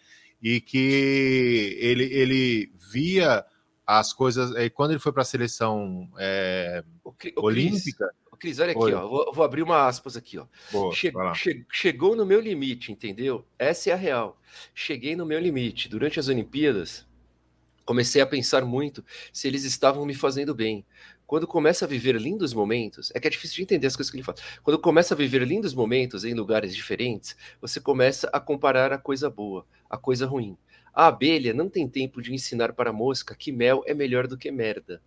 e 0.43 0.59
que 0.59 1.77
ele, 1.83 2.05
ele 2.05 2.73
via 2.91 3.45
as 3.87 4.11
coisas. 4.11 4.53
Quando 4.73 4.93
ele 4.93 5.01
foi 5.01 5.13
para 5.13 5.21
a 5.21 5.27
seleção 5.27 6.09
é, 6.19 6.83
o, 7.05 7.11
o 7.11 7.45
olímpica. 7.45 8.07
Chris 8.07 8.24
Cris, 8.45 8.59
olha 8.59 8.73
aqui, 8.73 8.93
ó. 8.93 9.09
Vou, 9.09 9.33
vou, 9.33 9.43
abrir 9.43 9.63
uma 9.63 9.87
aspas 9.87 10.19
aqui, 10.19 10.37
ó. 10.37 10.45
Boa, 10.71 10.95
che 10.95 11.11
che 11.35 11.65
chegou 11.73 12.15
no 12.15 12.27
meu 12.27 12.39
limite, 12.39 12.93
entendeu? 12.93 13.43
Essa 13.59 13.89
é 13.89 13.93
a 13.95 13.97
real. 13.97 14.39
Cheguei 14.75 15.17
no 15.17 15.25
meu 15.25 15.41
limite. 15.41 15.89
Durante 15.89 16.21
as 16.21 16.29
Olimpíadas, 16.29 17.07
comecei 17.87 18.21
a 18.21 18.27
pensar 18.27 18.63
muito 18.63 19.03
se 19.33 19.49
eles 19.49 19.65
estavam 19.65 20.05
me 20.05 20.13
fazendo 20.13 20.55
bem. 20.55 20.85
Quando 21.27 21.47
começa 21.47 21.87
a 21.87 21.89
viver 21.89 22.17
lindos 22.17 22.53
momentos, 22.53 23.11
é 23.15 23.19
que 23.19 23.27
é 23.27 23.31
difícil 23.31 23.57
de 23.57 23.63
entender 23.63 23.87
as 23.87 23.97
coisas 23.97 24.11
que 24.11 24.19
ele 24.19 24.23
fala. 24.23 24.37
Quando 24.63 24.79
começa 24.79 25.15
a 25.15 25.17
viver 25.17 25.43
lindos 25.43 25.73
momentos 25.73 26.23
em 26.23 26.35
lugares 26.35 26.77
diferentes, 26.77 27.35
você 27.63 27.81
começa 27.81 28.29
a 28.31 28.39
comparar 28.39 28.93
a 28.93 28.99
coisa 28.99 29.31
boa, 29.31 29.65
a 29.89 29.97
coisa 29.97 30.27
ruim. 30.27 30.55
A 30.93 31.07
abelha 31.07 31.55
não 31.55 31.71
tem 31.71 31.89
tempo 31.89 32.21
de 32.21 32.35
ensinar 32.35 32.75
para 32.75 32.91
a 32.91 32.93
mosca 32.93 33.35
que 33.35 33.51
mel 33.51 33.83
é 33.87 33.95
melhor 33.95 34.27
do 34.27 34.37
que 34.37 34.51
merda. 34.51 35.01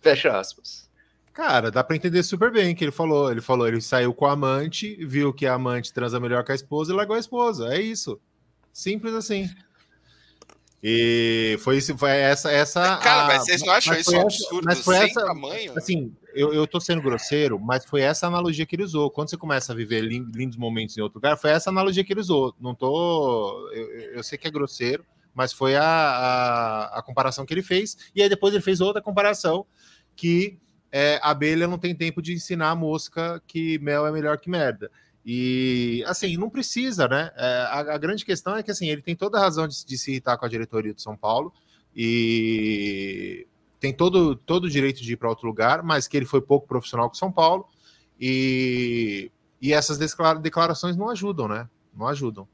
Fecha 0.00 0.38
aspas. 0.38 0.87
Cara, 1.32 1.70
dá 1.70 1.84
para 1.84 1.96
entender 1.96 2.22
super 2.22 2.50
bem 2.50 2.74
que 2.74 2.84
ele 2.84 2.92
falou. 2.92 3.30
Ele 3.30 3.40
falou, 3.40 3.68
ele 3.68 3.80
saiu 3.80 4.12
com 4.12 4.26
a 4.26 4.32
amante, 4.32 4.96
viu 5.06 5.32
que 5.32 5.46
a 5.46 5.54
amante 5.54 5.92
transa 5.92 6.18
melhor 6.18 6.44
que 6.44 6.52
a 6.52 6.54
esposa 6.54 6.92
e 6.92 6.96
largou 6.96 7.16
a 7.16 7.20
esposa. 7.20 7.74
É 7.74 7.80
isso. 7.80 8.20
Simples 8.72 9.14
assim. 9.14 9.48
E 10.82 11.58
foi 11.60 11.78
isso, 11.78 11.96
foi 11.98 12.10
essa, 12.10 12.52
essa. 12.52 12.98
Cara, 12.98 13.24
a, 13.24 13.26
mas 13.26 13.44
vocês 13.44 13.62
não 13.62 13.72
acham 13.72 13.98
isso 13.98 14.16
um 14.16 14.20
absurdo? 14.20 14.64
Mas 14.64 14.80
foi 14.80 14.96
essa, 14.96 15.24
tamanho? 15.24 15.76
Assim, 15.76 16.14
eu, 16.32 16.54
eu 16.54 16.66
tô 16.68 16.78
sendo 16.78 17.02
grosseiro, 17.02 17.58
mas 17.58 17.84
foi 17.84 18.02
essa 18.02 18.28
analogia 18.28 18.64
que 18.64 18.76
ele 18.76 18.84
usou. 18.84 19.10
Quando 19.10 19.28
você 19.28 19.36
começa 19.36 19.72
a 19.72 19.76
viver 19.76 20.02
lindos 20.02 20.56
momentos 20.56 20.96
em 20.96 21.00
outro 21.00 21.18
lugar, 21.18 21.36
foi 21.36 21.50
essa 21.50 21.70
analogia 21.70 22.04
que 22.04 22.12
ele 22.12 22.20
usou. 22.20 22.54
Não 22.60 22.76
tô. 22.76 23.68
Eu, 23.72 23.88
eu 24.14 24.22
sei 24.22 24.38
que 24.38 24.46
é 24.46 24.50
grosseiro, 24.52 25.04
mas 25.34 25.52
foi 25.52 25.74
a, 25.74 25.84
a, 25.84 26.98
a, 26.98 27.02
comparação 27.02 27.44
que 27.44 27.52
ele 27.52 27.62
fez. 27.62 27.96
E 28.14 28.22
aí 28.22 28.28
depois 28.28 28.54
ele 28.54 28.62
fez 28.62 28.80
outra 28.80 29.02
comparação 29.02 29.66
que 30.14 30.58
é, 30.90 31.20
a 31.22 31.30
abelha 31.30 31.66
não 31.66 31.78
tem 31.78 31.94
tempo 31.94 32.22
de 32.22 32.32
ensinar 32.32 32.70
a 32.70 32.76
mosca 32.76 33.42
que 33.46 33.78
mel 33.78 34.06
é 34.06 34.12
melhor 34.12 34.38
que 34.38 34.50
merda. 34.50 34.90
E, 35.24 36.02
assim, 36.06 36.36
não 36.36 36.48
precisa, 36.48 37.06
né? 37.06 37.30
É, 37.36 37.44
a, 37.70 37.80
a, 37.94 37.98
grande 37.98 38.24
questão 38.24 38.56
é 38.56 38.62
que, 38.62 38.70
assim, 38.70 38.88
ele 38.88 39.02
tem 39.02 39.14
toda 39.14 39.36
a 39.38 39.40
razão 39.42 39.68
de, 39.68 39.84
de, 39.84 39.98
se 39.98 40.12
irritar 40.12 40.38
com 40.38 40.46
a 40.46 40.48
diretoria 40.48 40.94
de 40.94 41.02
São 41.02 41.16
Paulo 41.16 41.52
e 41.94 43.46
tem 43.78 43.92
todo, 43.92 44.34
todo 44.36 44.64
o 44.64 44.70
direito 44.70 45.02
de 45.02 45.12
ir 45.12 45.16
para 45.16 45.28
outro 45.28 45.46
lugar, 45.46 45.82
mas 45.82 46.08
que 46.08 46.16
ele 46.16 46.24
foi 46.24 46.40
pouco 46.40 46.66
profissional 46.66 47.08
com 47.08 47.14
São 47.14 47.30
Paulo 47.30 47.66
e, 48.18 49.30
e 49.60 49.72
essas 49.72 49.98
declarações 50.40 50.96
não 50.96 51.10
ajudam, 51.10 51.46
né? 51.46 51.68
Não 51.94 52.06
ajudam. 52.06 52.48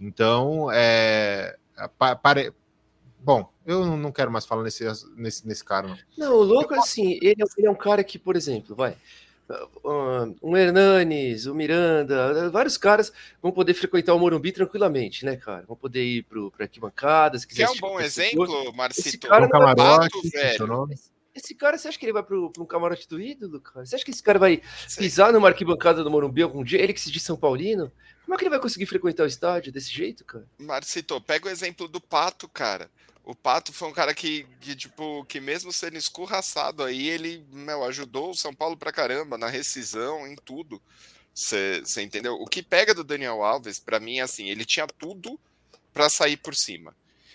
Então, 0.00 0.68
é, 0.72 1.56
pare... 2.20 2.52
Bom, 3.26 3.52
eu 3.66 3.96
não 3.96 4.12
quero 4.12 4.30
mais 4.30 4.46
falar 4.46 4.62
nesse, 4.62 4.84
nesse, 5.16 5.44
nesse 5.44 5.64
cara, 5.64 5.88
não. 5.88 5.98
Não, 6.16 6.34
o 6.36 6.42
louco 6.44 6.72
é 6.74 6.78
assim, 6.78 7.18
ele, 7.20 7.42
é 7.42 7.44
ele 7.58 7.66
é 7.66 7.70
um 7.70 7.74
cara 7.74 8.04
que, 8.04 8.20
por 8.20 8.36
exemplo, 8.36 8.76
vai 8.76 8.96
um 10.42 10.56
Hernanes, 10.56 11.46
o 11.46 11.54
Miranda, 11.54 12.48
vários 12.50 12.76
caras 12.76 13.12
vão 13.42 13.50
poder 13.50 13.74
frequentar 13.74 14.14
o 14.14 14.18
Morumbi 14.18 14.52
tranquilamente, 14.52 15.24
né, 15.24 15.36
cara? 15.36 15.64
Vão 15.66 15.76
poder 15.76 16.04
ir 16.04 16.22
para 16.22 16.64
arquibancadas. 16.64 17.44
Que 17.44 17.62
é 17.62 17.68
um 17.68 17.76
bom 17.76 18.00
exemplo, 18.00 18.72
Marcito. 18.72 19.08
Esse 19.08 19.18
cara 19.18 19.46
um 19.46 19.48
camarote, 19.48 20.16
é 20.34 20.56
velho. 20.56 20.88
Esse 21.34 21.52
cara, 21.52 21.76
você 21.76 21.88
acha 21.88 21.98
que 21.98 22.06
ele 22.06 22.12
vai 22.12 22.22
para 22.22 22.36
um 22.36 22.64
camarote 22.64 23.08
do 23.08 23.20
ídolo, 23.20 23.60
cara? 23.60 23.84
Você 23.84 23.96
acha 23.96 24.04
que 24.04 24.12
esse 24.12 24.22
cara 24.22 24.38
vai 24.38 24.62
pisar 24.96 25.32
numa 25.32 25.48
arquibancada 25.48 26.02
do 26.02 26.10
Morumbi 26.10 26.42
algum 26.42 26.62
dia? 26.64 26.80
Ele 26.80 26.94
que 26.94 27.00
se 27.00 27.10
diz 27.10 27.22
São 27.22 27.36
Paulino? 27.36 27.90
Como 28.24 28.34
é 28.34 28.38
que 28.38 28.42
ele 28.42 28.50
vai 28.50 28.58
conseguir 28.58 28.86
frequentar 28.86 29.22
o 29.22 29.26
estádio 29.26 29.70
desse 29.70 29.92
jeito, 29.92 30.24
cara? 30.24 30.44
Marcito, 30.58 31.20
pega 31.20 31.46
o 31.46 31.50
exemplo 31.50 31.86
do 31.86 32.00
Pato, 32.00 32.48
cara. 32.48 32.90
O 33.26 33.34
Pato 33.34 33.72
foi 33.72 33.88
um 33.88 33.92
cara 33.92 34.14
que, 34.14 34.46
que, 34.60 34.76
tipo, 34.76 35.24
que 35.24 35.40
mesmo 35.40 35.72
sendo 35.72 35.96
escorraçado 35.96 36.84
aí, 36.84 37.08
ele, 37.08 37.44
meu, 37.50 37.82
ajudou 37.82 38.30
o 38.30 38.36
São 38.36 38.54
Paulo 38.54 38.76
pra 38.76 38.92
caramba 38.92 39.36
na 39.36 39.48
rescisão, 39.48 40.28
em 40.28 40.36
tudo. 40.36 40.80
Você 41.34 41.82
entendeu? 42.00 42.34
O 42.34 42.46
que 42.46 42.62
pega 42.62 42.94
do 42.94 43.02
Daniel 43.02 43.42
Alves, 43.42 43.80
para 43.80 43.98
mim, 43.98 44.18
é 44.18 44.22
assim, 44.22 44.48
ele 44.48 44.64
tinha 44.64 44.86
tudo 44.86 45.40
para 45.92 46.08
sair 46.08 46.36
por 46.36 46.54
cima. 46.54 46.94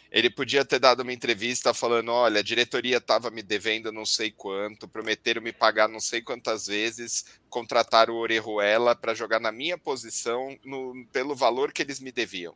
Ele 0.10 0.30
podia 0.30 0.64
ter 0.64 0.80
dado 0.80 1.02
uma 1.02 1.12
entrevista 1.12 1.74
falando: 1.74 2.10
olha, 2.10 2.40
a 2.40 2.44
diretoria 2.44 2.98
estava 2.98 3.30
me 3.30 3.44
devendo 3.44 3.92
não 3.92 4.06
sei 4.06 4.32
quanto, 4.32 4.88
prometeram 4.88 5.42
me 5.42 5.52
pagar 5.52 5.90
não 5.90 6.00
sei 6.00 6.22
quantas 6.22 6.68
vezes, 6.68 7.26
contrataram 7.50 8.14
o 8.14 8.18
Orejuela 8.18 8.96
para 8.96 9.14
jogar 9.14 9.42
na 9.42 9.52
minha 9.52 9.78
posição 9.78 10.58
no, 10.64 11.06
pelo 11.12 11.36
valor 11.36 11.74
que 11.74 11.82
eles 11.82 12.00
me 12.00 12.14
deviam. 12.14 12.56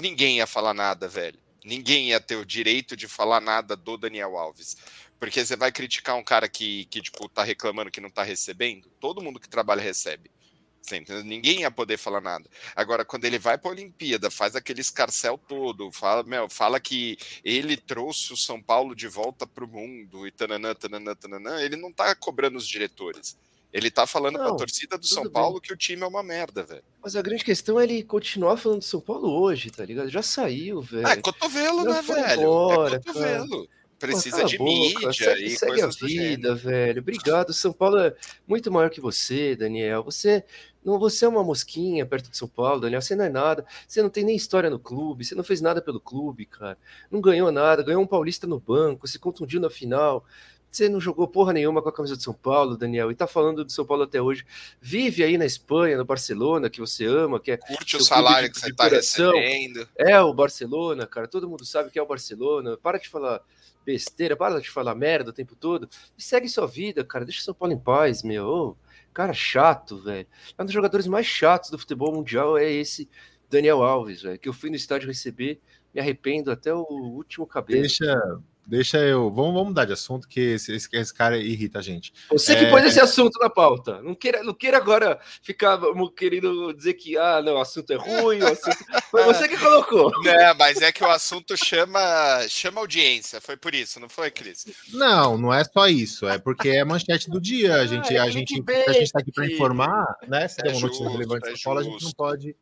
Ninguém 0.00 0.38
ia 0.38 0.46
falar 0.46 0.72
nada, 0.72 1.06
velho 1.06 1.45
ninguém 1.66 2.10
ia 2.10 2.20
ter 2.20 2.36
o 2.36 2.46
direito 2.46 2.96
de 2.96 3.08
falar 3.08 3.40
nada 3.40 3.76
do 3.76 3.96
Daniel 3.96 4.38
Alves. 4.38 4.76
Porque 5.18 5.44
você 5.44 5.56
vai 5.56 5.72
criticar 5.72 6.14
um 6.16 6.22
cara 6.22 6.48
que, 6.48 6.84
que 6.86 7.02
tipo, 7.02 7.28
tá 7.28 7.42
reclamando 7.42 7.90
que 7.90 8.00
não 8.00 8.10
tá 8.10 8.22
recebendo? 8.22 8.88
Todo 9.00 9.22
mundo 9.22 9.40
que 9.40 9.48
trabalha 9.48 9.82
recebe. 9.82 10.30
Ninguém 11.24 11.60
ia 11.62 11.70
poder 11.70 11.96
falar 11.96 12.20
nada. 12.20 12.48
Agora, 12.76 13.04
quando 13.04 13.24
ele 13.24 13.40
vai 13.40 13.58
para 13.58 13.70
a 13.70 13.74
Olimpíada, 13.74 14.30
faz 14.30 14.54
aquele 14.54 14.80
escarcel 14.80 15.36
todo, 15.36 15.90
fala, 15.90 16.22
meu, 16.22 16.48
fala 16.48 16.78
que 16.78 17.18
ele 17.42 17.76
trouxe 17.76 18.32
o 18.32 18.36
São 18.36 18.62
Paulo 18.62 18.94
de 18.94 19.08
volta 19.08 19.44
para 19.48 19.64
o 19.64 19.68
mundo 19.68 20.28
e 20.28 20.30
tananã, 20.30 20.74
tananã, 20.76 21.16
tananã, 21.16 21.60
ele 21.60 21.74
não 21.74 21.92
tá 21.92 22.14
cobrando 22.14 22.56
os 22.56 22.68
diretores. 22.68 23.36
Ele 23.72 23.90
tá 23.90 24.06
falando 24.06 24.38
para 24.38 24.48
a 24.48 24.54
torcida 24.54 24.96
do 24.96 25.06
São 25.06 25.24
bem. 25.24 25.32
Paulo 25.32 25.60
que 25.60 25.72
o 25.72 25.76
time 25.76 26.02
é 26.02 26.06
uma 26.06 26.22
merda, 26.22 26.62
velho. 26.62 26.82
Mas 27.02 27.14
a 27.14 27.22
grande 27.22 27.44
questão 27.44 27.78
é 27.78 27.84
ele 27.84 28.02
continuar 28.02 28.56
falando 28.56 28.78
do 28.78 28.84
São 28.84 29.00
Paulo 29.00 29.28
hoje, 29.28 29.70
tá 29.70 29.84
ligado? 29.84 30.08
Já 30.08 30.22
saiu, 30.22 30.80
velho. 30.80 31.06
Ah, 31.06 31.12
é 31.12 31.16
cotovelo, 31.16 31.84
né, 31.84 32.00
velho? 32.00 32.40
Embora, 32.40 32.96
é 32.96 32.98
cotovelo. 32.98 33.66
Cara. 33.66 33.76
Precisa 33.98 34.44
de 34.44 34.58
boca, 34.58 34.70
mídia 34.70 35.12
segue, 35.12 35.44
e 35.44 35.56
segue 35.56 35.80
a 35.80 35.86
vida, 35.86 36.54
velho. 36.54 37.00
Obrigado. 37.00 37.52
São 37.54 37.72
Paulo 37.72 37.98
é 37.98 38.14
muito 38.46 38.70
maior 38.70 38.90
que 38.90 39.00
você, 39.00 39.56
Daniel. 39.56 40.02
Você 40.04 40.44
não, 40.84 40.98
você 40.98 41.24
é 41.24 41.28
uma 41.28 41.42
mosquinha 41.42 42.06
perto 42.06 42.30
de 42.30 42.36
São 42.36 42.46
Paulo, 42.46 42.80
Daniel. 42.80 43.00
Você 43.00 43.16
não 43.16 43.24
é 43.24 43.28
nada. 43.28 43.66
Você 43.88 44.00
não 44.00 44.10
tem 44.10 44.22
nem 44.22 44.36
história 44.36 44.70
no 44.70 44.78
clube. 44.78 45.24
Você 45.24 45.34
não 45.34 45.42
fez 45.42 45.60
nada 45.60 45.80
pelo 45.82 45.98
clube, 45.98 46.46
cara. 46.46 46.78
Não 47.10 47.20
ganhou 47.20 47.50
nada. 47.50 47.82
Ganhou 47.82 48.02
um 48.02 48.06
paulista 48.06 48.46
no 48.46 48.60
banco. 48.60 49.08
Se 49.08 49.18
contundiu 49.18 49.60
na 49.60 49.70
final. 49.70 50.24
Você 50.76 50.90
não 50.90 51.00
jogou 51.00 51.26
porra 51.26 51.54
nenhuma 51.54 51.80
com 51.80 51.88
a 51.88 51.92
camisa 51.92 52.18
de 52.18 52.22
São 52.22 52.34
Paulo, 52.34 52.76
Daniel, 52.76 53.10
e 53.10 53.14
tá 53.14 53.26
falando 53.26 53.64
do 53.64 53.72
São 53.72 53.86
Paulo 53.86 54.02
até 54.02 54.20
hoje. 54.20 54.44
Vive 54.78 55.24
aí 55.24 55.38
na 55.38 55.46
Espanha, 55.46 55.96
no 55.96 56.04
Barcelona, 56.04 56.68
que 56.68 56.80
você 56.80 57.06
ama, 57.06 57.40
que 57.40 57.50
é. 57.50 57.56
Curte 57.56 57.96
o 57.96 58.00
salário 58.02 58.52
que 58.52 58.60
você 58.60 58.74
tá 58.74 58.86
recebendo. 58.86 59.88
É 59.96 60.20
o 60.20 60.34
Barcelona, 60.34 61.06
cara. 61.06 61.26
Todo 61.26 61.48
mundo 61.48 61.64
sabe 61.64 61.90
que 61.90 61.98
é 61.98 62.02
o 62.02 62.06
Barcelona. 62.06 62.76
Para 62.76 62.98
de 62.98 63.08
falar 63.08 63.40
besteira, 63.86 64.36
para 64.36 64.60
de 64.60 64.68
falar 64.68 64.94
merda 64.94 65.30
o 65.30 65.32
tempo 65.32 65.56
todo. 65.56 65.88
E 66.18 66.22
segue 66.22 66.46
sua 66.46 66.66
vida, 66.66 67.02
cara. 67.02 67.24
Deixa 67.24 67.40
o 67.40 67.44
São 67.44 67.54
Paulo 67.54 67.72
em 67.72 67.78
paz, 67.78 68.22
meu. 68.22 68.76
Cara 69.14 69.32
chato, 69.32 69.96
velho. 69.96 70.26
Um 70.58 70.64
dos 70.66 70.74
jogadores 70.74 71.06
mais 71.06 71.24
chatos 71.24 71.70
do 71.70 71.78
futebol 71.78 72.12
mundial 72.12 72.58
é 72.58 72.70
esse 72.70 73.08
Daniel 73.48 73.82
Alves, 73.82 74.20
velho. 74.20 74.38
Que 74.38 74.50
eu 74.50 74.52
fui 74.52 74.68
no 74.68 74.76
estádio 74.76 75.08
receber, 75.08 75.58
me 75.94 76.02
arrependo 76.02 76.50
até 76.50 76.74
o 76.74 76.84
último 76.84 77.46
cabelo. 77.46 77.80
Deixa 77.80 78.04
Deixa 78.66 78.98
eu. 78.98 79.30
Vamos, 79.30 79.54
vamos 79.54 79.68
mudar 79.68 79.84
de 79.84 79.92
assunto, 79.92 80.26
que 80.26 80.40
esse, 80.40 80.74
esse, 80.74 80.88
esse 80.92 81.14
cara 81.14 81.38
irrita 81.38 81.78
a 81.78 81.82
gente. 81.82 82.12
Você 82.30 82.52
é... 82.52 82.56
que 82.56 82.66
pôs 82.66 82.84
esse 82.84 82.98
assunto 82.98 83.38
na 83.38 83.48
pauta. 83.48 84.02
Não 84.02 84.14
queira, 84.14 84.42
não 84.42 84.52
queira 84.52 84.76
agora 84.76 85.20
ficar 85.40 85.78
querendo 86.16 86.72
dizer 86.74 86.94
que 86.94 87.16
ah, 87.16 87.40
não, 87.40 87.54
o 87.54 87.60
assunto 87.60 87.92
é 87.92 87.96
ruim. 87.96 88.42
O 88.42 88.46
assunto... 88.46 88.76
Foi 89.10 89.22
você 89.22 89.48
que 89.48 89.56
colocou. 89.56 90.10
É, 90.26 90.52
mas 90.54 90.82
é 90.82 90.90
que 90.90 91.04
o 91.04 91.08
assunto 91.08 91.56
chama, 91.56 92.00
chama 92.48 92.80
audiência. 92.80 93.40
Foi 93.40 93.56
por 93.56 93.72
isso, 93.72 94.00
não 94.00 94.08
foi, 94.08 94.30
Cris? 94.30 94.66
Não, 94.92 95.38
não 95.38 95.54
é 95.54 95.62
só 95.64 95.86
isso. 95.86 96.28
É 96.28 96.38
porque 96.38 96.70
é 96.70 96.84
manchete 96.84 97.30
do 97.30 97.40
dia. 97.40 97.76
A 97.76 97.86
gente, 97.86 98.12
ah, 98.16 98.24
é 98.24 98.26
a 98.26 98.30
gente, 98.30 98.62
a 98.88 98.92
gente 98.92 99.04
está 99.04 99.20
aqui 99.20 99.30
para 99.30 99.46
informar, 99.46 100.04
né? 100.26 100.48
Se 100.48 100.60
é 100.66 100.72
uma 100.72 100.80
notícia 100.80 101.08
relevante 101.08 101.48
é 101.48 101.52
escola, 101.52 101.80
a 101.80 101.84
gente 101.84 102.04
não 102.04 102.12
pode 102.12 102.56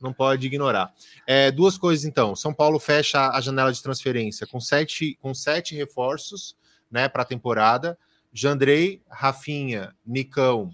não 0.00 0.12
pode 0.12 0.46
ignorar. 0.46 0.92
É, 1.26 1.50
duas 1.50 1.78
coisas, 1.78 2.04
então. 2.04 2.34
São 2.36 2.52
Paulo 2.52 2.78
fecha 2.78 3.30
a 3.30 3.40
janela 3.40 3.72
de 3.72 3.82
transferência 3.82 4.46
com 4.46 4.60
sete, 4.60 5.18
com 5.20 5.32
sete 5.34 5.74
reforços 5.74 6.56
né, 6.90 7.08
para 7.08 7.22
a 7.22 7.26
temporada. 7.26 7.98
Jandrei, 8.32 9.02
Rafinha, 9.08 9.94
Nicão, 10.06 10.70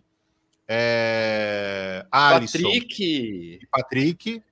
é, 0.66 2.04
Alisson 2.10 2.58
Patrick. 2.58 3.04
e 3.04 3.66
Patrick, 3.70 4.42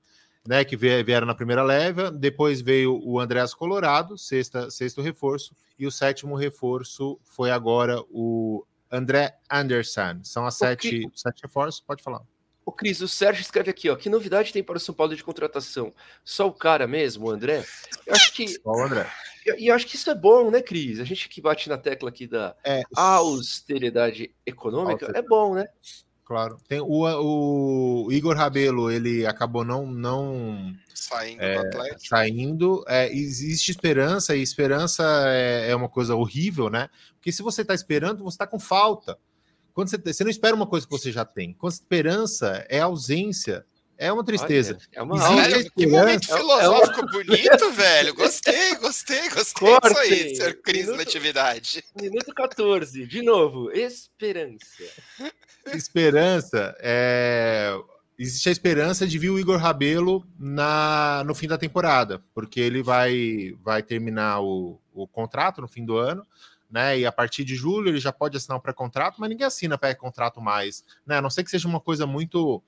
né, 0.47 0.65
que 0.65 0.77
vieram 0.77 1.27
na 1.27 1.35
primeira 1.35 1.63
leva. 1.63 2.11
Depois 2.11 2.61
veio 2.61 3.01
o 3.05 3.19
Andréas 3.19 3.55
Colorado, 3.55 4.17
sexta, 4.17 4.71
sexto 4.71 5.03
reforço. 5.03 5.55
E 5.79 5.87
o 5.87 5.91
sétimo 5.91 6.37
reforço 6.37 7.19
foi 7.25 7.51
agora 7.51 8.03
o 8.11 8.65
André 8.91 9.37
Anderson. 9.51 10.21
São 10.23 10.47
as 10.47 10.57
sete, 10.57 11.11
sete 11.15 11.43
reforços, 11.43 11.81
pode 11.81 12.03
falar. 12.03 12.23
Ô, 12.65 12.73
Cris, 12.73 13.01
o 13.01 13.09
Sérgio 13.09 13.41
escreve 13.41 13.71
aqui, 13.71 13.89
ó. 13.89 13.97
Que 13.97 14.09
novidade 14.09 14.53
tem 14.53 14.63
para 14.63 14.77
o 14.77 14.81
São 14.81 14.95
Paulo 14.95 15.17
de 15.17 15.25
contratação? 15.25 15.93
Só 16.25 16.47
o 16.47 16.53
cara 16.53 16.87
mesmo, 16.87 17.27
o 17.27 17.31
André? 17.31 17.65
Eu 18.07 18.15
acho 18.15 18.33
que. 18.33 18.49
Só 18.49 18.71
o 18.71 18.83
André. 18.83 19.07
E 19.59 19.69
eu, 19.69 19.75
acho 19.75 19.87
que 19.87 19.97
isso 19.97 20.11
é 20.11 20.15
bom, 20.15 20.51
né, 20.51 20.61
Cris? 20.61 21.01
A 21.01 21.05
gente 21.05 21.29
que 21.29 21.41
bate 21.41 21.69
na 21.69 21.79
tecla 21.79 22.11
aqui 22.11 22.27
da 22.27 22.55
é, 22.63 22.83
austeridade 22.95 24.35
econômica 24.45 25.07
austeridade. 25.07 25.25
é 25.25 25.29
bom, 25.29 25.55
né? 25.55 25.67
Claro. 26.31 26.59
Tem 26.69 26.81
o, 26.81 28.05
o 28.05 28.13
Igor 28.13 28.37
Rabelo, 28.37 28.91
ele 28.91 29.27
acabou 29.27 29.65
não 29.65 29.85
não 29.87 30.73
saindo 30.95 31.43
é, 31.43 31.55
do 31.55 31.67
Atlético. 31.67 32.07
Saindo, 32.07 32.85
é, 32.87 33.13
existe 33.13 33.71
esperança 33.71 34.37
e 34.37 34.43
esperança 34.43 35.03
é, 35.27 35.71
é 35.71 35.75
uma 35.75 35.89
coisa 35.89 36.15
horrível, 36.15 36.71
né? 36.71 36.89
Porque 37.15 37.33
se 37.33 37.43
você 37.43 37.63
está 37.63 37.75
esperando, 37.75 38.23
você 38.23 38.35
está 38.35 38.47
com 38.47 38.61
falta. 38.61 39.19
Quando 39.75 39.89
você, 39.89 39.99
você 39.99 40.25
não 40.25 40.31
espera 40.31 40.55
uma 40.55 40.67
coisa 40.67 40.87
que 40.87 40.93
você 40.93 41.13
já 41.13 41.25
tem. 41.25 41.53
Quando 41.55 41.73
esperança 41.73 42.65
é 42.69 42.81
ausência. 42.81 43.65
É 43.97 44.11
uma 44.11 44.25
tristeza. 44.25 44.79
Olha, 44.79 44.89
é 44.93 45.03
uma 45.03 45.47
Existe 45.47 45.71
que 45.77 45.87
momento 45.87 46.27
filosófico 46.27 47.01
é 47.01 47.03
uma... 47.03 47.13
bonito, 47.13 47.73
velho. 47.73 48.15
Gostei, 48.15 48.75
gostei, 48.77 49.29
gostei 49.29 49.69
Corte. 49.69 49.89
disso 49.89 50.01
aí, 50.01 50.37
senhor 50.37 50.55
Cris 50.63 50.87
minuto, 50.87 50.99
Natividade. 50.99 51.85
Minuto 52.01 52.35
14, 52.35 53.07
de 53.07 53.21
novo, 53.21 53.71
esperança. 53.73 54.85
Esperança 55.75 56.75
é. 56.81 57.79
Existe 58.19 58.49
a 58.51 58.53
esperança 58.53 59.07
de 59.07 59.19
vir 59.19 59.31
o 59.31 59.39
Igor 59.39 59.59
Rabelo 59.59 60.27
na, 60.39 61.23
no 61.27 61.35
fim 61.35 61.47
da 61.47 61.57
temporada, 61.57 62.23
porque 62.35 62.61
ele 62.61 62.83
vai, 62.83 63.55
vai 63.63 63.83
terminar 63.83 64.41
o, 64.43 64.79
o 64.93 65.07
contrato 65.07 65.63
no 65.63 65.69
fim 65.69 65.85
do 65.87 65.97
ano 65.97 66.27
né? 66.71 66.99
E 66.99 67.07
a 67.07 67.13
partir 67.13 67.45
de 67.45 67.55
julho 67.55 67.89
ele 67.89 68.01
já 68.01 68.13
pode 68.13 68.37
assinar 68.37 68.59
um 68.59 68.61
pré-contrato, 68.61 69.17
mas 69.19 69.29
ninguém 69.29 69.47
assina 69.47 69.77
pré-contrato 69.77 70.41
mais, 70.41 70.85
né? 71.07 71.17
A 71.17 71.23
não 71.23 71.31
ser 71.31 71.45
que 71.45 71.51
seja 71.51 71.67
uma 71.67 71.81
coisa 71.81 72.07
muito 72.07 72.63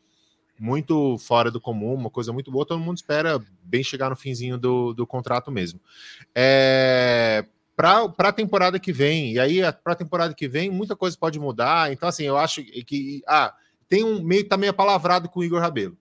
muito 0.59 1.19
fora 1.19 1.51
do 1.51 1.61
comum, 1.61 1.95
uma 1.95 2.11
coisa 2.11 2.33
muito 2.33 2.51
boa. 2.51 2.67
Todo 2.67 2.81
mundo 2.81 2.97
espera 2.97 3.43
bem 3.65 3.83
chegar 3.83 4.11
no 4.11 4.17
finzinho 4.17 4.57
do, 4.57 4.93
do 4.93 5.07
contrato 5.07 5.51
mesmo. 5.51 5.81
É, 6.35 7.45
para 7.75 8.13
a 8.19 8.33
temporada 8.33 8.79
que 8.79 8.93
vem, 8.93 9.33
e 9.33 9.41
aí 9.41 9.61
para 9.83 9.95
a 9.95 9.97
temporada 9.97 10.35
que 10.35 10.47
vem, 10.47 10.71
muita 10.71 10.95
coisa 10.95 11.17
pode 11.19 11.39
mudar. 11.41 11.93
Então, 11.93 12.09
assim, 12.09 12.25
eu 12.25 12.37
acho 12.37 12.63
que. 12.63 13.23
Ah, 13.27 13.55
tem 13.89 14.05
um 14.05 14.23
meio 14.23 14.49
tá 14.49 14.57
meio 14.57 14.73
palavrado 14.73 15.29
com 15.29 15.41
o 15.41 15.45
Igor 15.45 15.61
Rabelo 15.61 15.99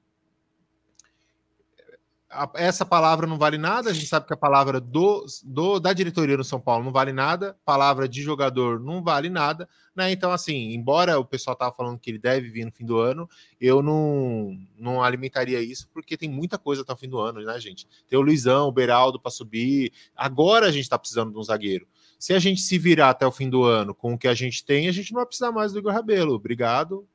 essa 2.56 2.86
palavra 2.86 3.28
não 3.28 3.38
vale 3.38 3.58
nada, 3.58 3.90
a 3.90 3.94
gente 3.94 4.08
sabe 4.08 4.26
que 4.26 4.34
a 4.34 4.38
palavra 4.38 4.80
do, 4.80 5.26
do, 5.44 5.80
da 5.80 5.92
diretoria 5.92 6.38
no 6.38 6.44
São 6.44 6.60
Paulo 6.60 6.84
não 6.84 6.92
vale 6.92 7.12
nada, 7.12 7.58
palavra 7.66 8.08
de 8.08 8.22
jogador 8.22 8.80
não 8.80 9.04
vale 9.04 9.30
nada, 9.30 9.68
né? 9.96 10.12
Então, 10.12 10.32
assim, 10.32 10.74
embora 10.74 11.20
o 11.20 11.26
pessoal 11.26 11.56
tava 11.56 11.76
falando 11.76 12.00
que 12.00 12.10
ele 12.10 12.18
deve 12.18 12.50
vir 12.50 12.66
no 12.66 12.72
fim 12.72 12.86
do 12.86 12.98
ano, 12.98 13.30
eu 13.60 13.84
não, 13.84 14.58
não 14.78 15.04
alimentaria 15.04 15.62
isso, 15.62 15.90
porque 15.94 16.16
tem 16.16 16.30
muita 16.30 16.58
coisa 16.58 16.82
até 16.84 16.94
o 16.94 16.98
fim 16.98 17.10
do 17.10 17.20
ano, 17.20 17.42
né, 17.42 17.60
gente? 17.60 17.88
Tem 18.08 18.18
o 18.18 18.22
Luizão, 18.22 18.68
o 18.68 18.72
Beraldo 18.72 19.20
para 19.20 19.32
subir. 19.32 19.92
Agora 20.16 20.68
a 20.68 20.72
gente 20.72 20.90
tá 20.90 20.98
precisando 20.98 21.32
de 21.32 21.38
um 21.38 21.44
zagueiro. 21.44 21.88
Se 22.18 22.34
a 22.34 22.40
gente 22.40 22.62
se 22.62 22.78
virar 22.78 23.10
até 23.10 23.26
o 23.26 23.32
fim 23.32 23.50
do 23.50 23.64
ano 23.64 23.94
com 23.94 24.14
o 24.14 24.18
que 24.18 24.28
a 24.28 24.34
gente 24.34 24.64
tem, 24.64 24.88
a 24.88 24.92
gente 24.92 25.12
não 25.12 25.20
vai 25.20 25.26
precisar 25.26 25.52
mais 25.52 25.74
do 25.74 25.80
Igor 25.80 25.92
Rabelo. 25.92 26.34
Obrigado. 26.34 27.08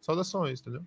Saudações, 0.00 0.60
entendeu? 0.60 0.82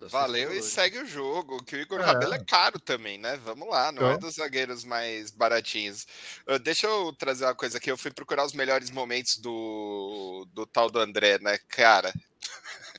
Valeu 0.00 0.52
e 0.52 0.62
segue 0.62 0.98
o 0.98 1.06
jogo, 1.06 1.62
que 1.62 1.76
o 1.76 1.80
Igor 1.80 2.00
é. 2.00 2.04
Rabelo 2.04 2.34
é 2.34 2.44
caro 2.44 2.78
também, 2.78 3.18
né? 3.18 3.38
Vamos 3.44 3.68
lá, 3.68 3.92
não 3.92 4.02
é 4.02 4.14
então. 4.14 4.16
é 4.16 4.18
dos 4.18 4.34
zagueiros 4.36 4.84
mais 4.84 5.30
baratinhos. 5.30 6.06
Uh, 6.46 6.58
deixa 6.58 6.86
eu 6.86 7.12
trazer 7.12 7.44
uma 7.44 7.54
coisa 7.54 7.78
aqui, 7.78 7.90
eu 7.90 7.96
fui 7.96 8.10
procurar 8.10 8.44
os 8.44 8.52
melhores 8.52 8.90
momentos 8.90 9.38
do, 9.38 10.46
do 10.52 10.66
tal 10.66 10.90
do 10.90 10.98
André, 10.98 11.38
né? 11.40 11.58
Cara, 11.68 12.12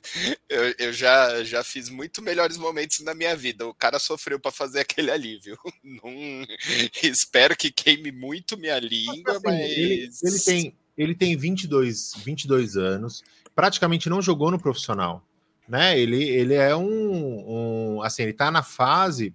eu, 0.48 0.74
eu 0.78 0.92
já, 0.92 1.42
já 1.44 1.64
fiz 1.64 1.88
muito 1.88 2.22
melhores 2.22 2.56
momentos 2.56 3.00
na 3.00 3.14
minha 3.14 3.36
vida. 3.36 3.66
O 3.66 3.74
cara 3.74 3.98
sofreu 3.98 4.38
para 4.38 4.52
fazer 4.52 4.80
aquele 4.80 5.10
alívio. 5.10 5.58
Não, 5.82 6.46
espero 7.02 7.56
que 7.56 7.70
queime 7.70 8.12
muito 8.12 8.56
minha 8.56 8.78
língua, 8.78 9.40
mas... 9.44 10.22
Assim, 10.22 10.22
mas... 10.22 10.22
Ele, 10.22 10.34
ele, 10.34 10.40
tem, 10.40 10.78
ele 10.96 11.14
tem 11.14 11.36
22, 11.36 12.12
22 12.16 12.76
anos, 12.76 13.22
praticamente 13.54 14.08
não 14.08 14.22
jogou 14.22 14.50
no 14.50 14.58
profissional 14.58 15.26
né? 15.72 15.98
Ele, 15.98 16.22
ele 16.22 16.52
é 16.52 16.76
um, 16.76 17.94
um 17.96 18.02
assim, 18.02 18.24
ele 18.24 18.34
tá 18.34 18.50
na 18.50 18.62
fase 18.62 19.34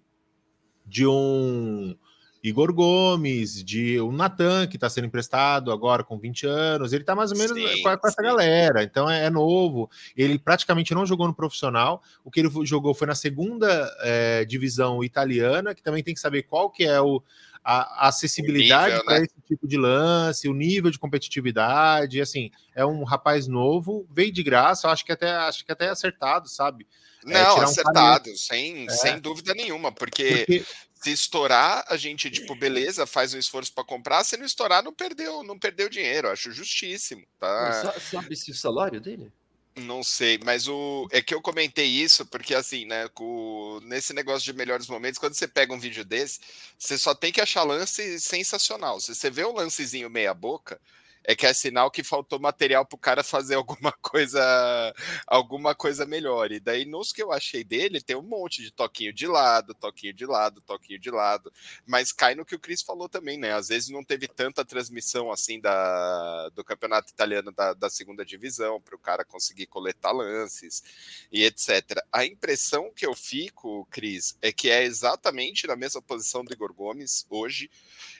de 0.85 1.03
um 1.07 1.97
Igor 2.43 2.71
Gomes, 2.71 3.63
de 3.63 3.99
um 3.99 4.11
Natan, 4.11 4.67
que 4.67 4.77
está 4.77 4.87
sendo 4.87 5.07
emprestado 5.07 5.71
agora 5.71 6.03
com 6.03 6.15
20 6.15 6.45
anos, 6.45 6.93
ele 6.93 7.01
está 7.01 7.15
mais 7.15 7.31
ou 7.31 7.37
menos 7.39 7.57
sim, 7.57 7.81
com, 7.81 7.97
com, 7.97 8.07
essa 8.07 8.21
galera, 8.21 8.83
então 8.83 9.09
é, 9.09 9.25
é, 9.25 9.29
novo. 9.31 9.89
Ele 10.15 10.37
praticamente 10.37 10.93
não 10.93 11.07
jogou 11.07 11.25
no 11.25 11.33
profissional, 11.33 12.03
o 12.23 12.29
que 12.29 12.39
ele 12.39 12.51
jogou 12.63 12.93
foi 12.93 13.07
na 13.07 13.15
segunda 13.15 13.91
é, 14.01 14.45
divisão 14.45 15.03
italiana, 15.03 15.73
que 15.73 15.81
também 15.81 16.03
tem 16.03 16.13
que 16.13 16.19
saber 16.19 16.43
qual 16.43 16.69
que 16.69 16.85
é 16.85 17.01
o, 17.01 17.23
a, 17.69 18.07
acessibilidade 18.07 19.03
para 19.03 19.19
né? 19.19 19.25
esse 19.25 19.41
tipo 19.45 19.67
de 19.67 19.77
lance, 19.77 20.47
o 20.47 20.53
nível 20.53 20.89
de 20.89 20.97
competitividade, 20.97 22.21
assim, 22.21 22.49
é 22.73 22.85
um 22.85 23.03
rapaz 23.03 23.45
novo, 23.45 24.07
veio 24.09 24.31
de 24.31 24.41
graça, 24.41 24.89
acho 24.89 25.03
que 25.03 25.11
até 25.11 25.31
acho 25.31 25.65
que 25.65 25.71
até 25.73 25.87
é 25.87 25.89
acertado, 25.89 26.47
sabe? 26.47 26.87
É, 27.25 27.33
Não, 27.33 27.57
é, 27.57 27.63
acertado, 27.65 28.29
um 28.29 28.37
sem, 28.37 28.87
é. 28.87 28.89
sem 28.89 29.19
dúvida 29.19 29.53
nenhuma, 29.53 29.91
porque, 29.91 30.45
porque, 30.45 30.65
se 30.93 31.11
estourar, 31.11 31.83
a 31.89 31.97
gente, 31.97 32.31
tipo, 32.31 32.55
beleza, 32.55 33.05
faz 33.05 33.33
um 33.33 33.37
esforço 33.37 33.73
para 33.73 33.83
comprar, 33.83 34.23
se 34.23 34.37
não 34.37 34.45
estourar, 34.45 34.81
não 34.81 34.93
perdeu, 34.93 35.43
não 35.43 35.59
perdeu 35.59 35.89
dinheiro, 35.89 36.29
acho 36.29 36.53
justíssimo, 36.53 37.27
tá? 37.37 37.99
sabe 37.99 38.33
se 38.37 38.49
o 38.49 38.55
salário 38.55 39.01
dele? 39.01 39.29
Não 39.77 40.03
sei, 40.03 40.39
mas 40.43 40.67
o 40.67 41.07
é 41.11 41.21
que 41.21 41.35
eu 41.35 41.41
comentei 41.41 41.85
isso 41.85 42.25
porque 42.25 42.55
assim, 42.55 42.85
né, 42.85 43.07
com, 43.09 43.79
nesse 43.83 44.11
negócio 44.11 44.43
de 44.43 44.57
melhores 44.57 44.87
momentos, 44.87 45.19
quando 45.19 45.35
você 45.35 45.47
pega 45.47 45.71
um 45.71 45.79
vídeo 45.79 46.03
desse, 46.03 46.39
você 46.79 46.97
só 46.97 47.13
tem 47.13 47.31
que 47.31 47.39
achar 47.39 47.61
lance 47.61 48.19
sensacional. 48.19 48.99
Se 48.99 49.13
você 49.13 49.29
vê 49.29 49.45
um 49.45 49.53
lancezinho 49.53 50.09
meia 50.09 50.33
boca, 50.33 50.81
é 51.27 51.35
que 51.35 51.45
é 51.45 51.53
sinal 51.53 51.91
que 51.91 52.03
faltou 52.03 52.39
material 52.39 52.85
para 52.85 52.95
o 52.95 52.99
cara 52.99 53.21
fazer 53.21 53.55
alguma 53.55 53.91
coisa 54.01 54.95
alguma 55.27 55.75
coisa 55.75 56.05
melhor. 56.05 56.53
E 56.53 56.59
daí, 56.59 56.85
nos 56.85 57.11
que 57.11 57.21
eu 57.21 57.33
achei 57.33 57.65
dele, 57.65 58.01
tem 58.01 58.15
um 58.15 58.21
monte 58.21 58.63
de 58.63 58.71
toquinho 58.71 59.11
de 59.11 59.27
lado, 59.27 59.73
toquinho 59.73 60.13
de 60.13 60.25
lado, 60.25 60.61
toquinho 60.61 60.97
de 60.97 61.11
lado. 61.11 61.51
Mas 61.85 62.13
cai 62.13 62.33
no 62.33 62.45
que 62.45 62.55
o 62.55 62.59
Cris 62.59 62.81
falou 62.81 63.09
também, 63.09 63.37
né? 63.37 63.51
Às 63.51 63.67
vezes 63.67 63.89
não 63.89 64.05
teve 64.05 64.25
tanta 64.25 64.63
transmissão 64.63 65.29
assim 65.29 65.59
da, 65.59 66.47
do 66.55 66.63
campeonato 66.63 67.11
italiano 67.11 67.51
da, 67.51 67.73
da 67.73 67.89
segunda 67.89 68.23
divisão 68.25 68.79
para 68.79 68.95
o 68.95 68.99
cara 68.99 69.25
conseguir 69.25 69.65
coletar 69.67 70.13
lances 70.13 70.81
e 71.29 71.43
etc. 71.43 72.01
A 72.13 72.25
impressão 72.25 72.89
que 72.95 73.05
eu 73.05 73.13
fico, 73.13 73.85
Cris, 73.91 74.37
é 74.41 74.53
que 74.53 74.69
é 74.69 74.83
exatamente 74.83 75.67
na 75.67 75.75
mesma 75.75 76.01
posição 76.01 76.45
do 76.45 76.53
Igor 76.53 76.73
Gomes 76.73 77.25
hoje. 77.29 77.69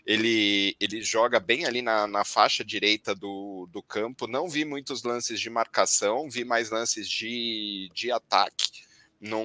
Ele, 0.08 0.74
ele 0.80 1.02
joga 1.02 1.38
bem 1.38 1.66
ali 1.66 1.82
na, 1.82 2.08
na 2.08 2.24
faixa 2.24 2.64
direita 2.64 3.14
do, 3.14 3.68
do 3.70 3.84
campo. 3.84 4.26
Não 4.26 4.48
vi 4.48 4.64
muitos 4.64 5.04
lances 5.04 5.38
de 5.38 5.50
marcação, 5.50 6.30
vi 6.30 6.46
mais 6.46 6.70
lances 6.70 7.10
de, 7.10 7.92
de 7.94 8.10
ataque. 8.10 8.88
Não, 9.20 9.44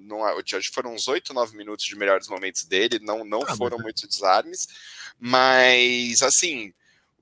não, 0.00 0.24
acho 0.24 0.70
que 0.70 0.74
foram 0.74 0.94
uns 0.94 1.08
8, 1.08 1.34
9 1.34 1.54
minutos 1.54 1.84
de 1.84 1.94
melhores 1.94 2.26
momentos 2.26 2.64
dele, 2.64 2.98
não, 3.00 3.22
não 3.22 3.42
ah, 3.42 3.54
foram. 3.54 3.78
É 3.78 3.82
muitos 3.82 4.08
desarmes, 4.08 4.66
mas 5.20 6.22
assim, 6.22 6.72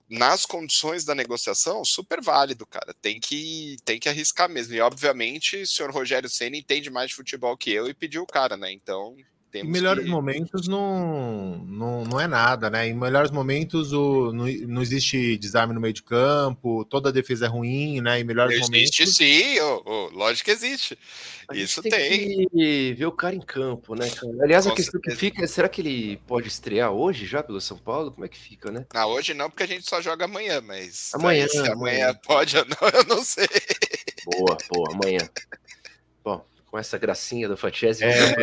nas 0.09 0.47
condições 0.47 1.05
da 1.05 1.15
negociação, 1.15 1.85
super 1.85 2.23
válido, 2.23 2.65
cara. 2.67 2.95
Tem 2.95 3.19
que, 3.19 3.79
tem 3.85 3.99
que 3.99 4.09
arriscar 4.09 4.49
mesmo. 4.49 4.75
E 4.75 4.81
obviamente, 4.81 5.57
o 5.57 5.67
senhor 5.67 5.91
Rogério 5.91 6.29
Senna 6.29 6.57
entende 6.57 6.89
mais 6.89 7.11
de 7.11 7.17
futebol 7.17 7.57
que 7.57 7.73
eu 7.73 7.89
e 7.89 7.95
pediu 7.95 8.23
o 8.23 8.27
cara, 8.27 8.57
né? 8.57 8.71
Então, 8.71 9.17
temos 9.57 9.69
em 9.69 9.73
melhores 9.73 10.05
que... 10.05 10.11
momentos 10.11 10.69
não, 10.69 11.59
não, 11.67 12.05
não 12.05 12.21
é 12.21 12.27
nada, 12.27 12.71
né? 12.71 12.89
Em 12.89 12.95
melhores 12.95 13.31
momentos 13.31 13.93
o, 13.93 14.33
não, 14.33 14.47
não 14.47 14.83
existe 14.83 15.37
desarme 15.37 15.75
no 15.75 15.81
meio 15.81 15.95
de 15.95 16.03
campo, 16.03 16.85
toda 16.85 17.09
a 17.09 17.13
defesa 17.13 17.47
é 17.47 17.49
ruim, 17.49 18.01
né? 18.01 18.21
Em 18.21 18.25
melhores 18.25 18.55
existe, 18.55 18.71
momentos. 18.71 19.01
Existe 19.01 19.17
sim, 19.17 19.61
oh, 19.61 19.83
oh, 19.85 20.11
lógico 20.13 20.47
que 20.47 20.51
existe. 20.51 20.99
Isso 21.53 21.81
tem. 21.81 21.93
tem. 21.93 22.49
Que 22.49 22.95
ver 22.95 23.07
o 23.07 23.13
cara 23.13 23.35
em 23.35 23.41
campo, 23.41 23.95
né, 23.95 24.09
cara? 24.11 24.33
Aliás, 24.43 24.67
Com 24.67 24.73
a 24.73 24.77
questão 24.77 24.93
certeza. 24.93 25.17
que 25.17 25.21
fica 25.21 25.45
é: 25.45 25.47
será 25.47 25.69
que 25.69 25.81
ele 25.81 26.17
pode 26.27 26.49
estrear 26.49 26.91
hoje 26.91 27.27
já 27.27 27.43
pelo 27.43 27.61
São 27.61 27.79
Paulo? 27.79 28.11
Como 28.11 28.25
é 28.25 28.29
que 28.29 28.39
fica, 28.39 28.71
né? 28.71 28.85
Não, 28.93 29.09
hoje 29.11 29.35
não, 29.35 29.49
porque 29.49 29.63
a 29.63 29.69
gente 29.69 29.89
só 29.89 30.01
joga 30.01 30.25
amanhã, 30.25 30.61
mas. 30.61 31.11
Amanhã. 31.15 31.47
Se 31.47 31.59
amanhã 31.59 32.15
pode 32.15 32.57
ou 32.57 32.65
não, 32.65 32.89
eu 32.93 33.05
não 33.05 33.23
sei. 33.23 33.49
Boa, 34.25 34.57
boa, 34.73 34.93
amanhã. 34.93 35.21
Com 36.67 36.79
essa 36.79 36.99
gracinha 36.99 37.49
do 37.49 37.57
Fatiese. 37.57 38.05
É, 38.05 38.11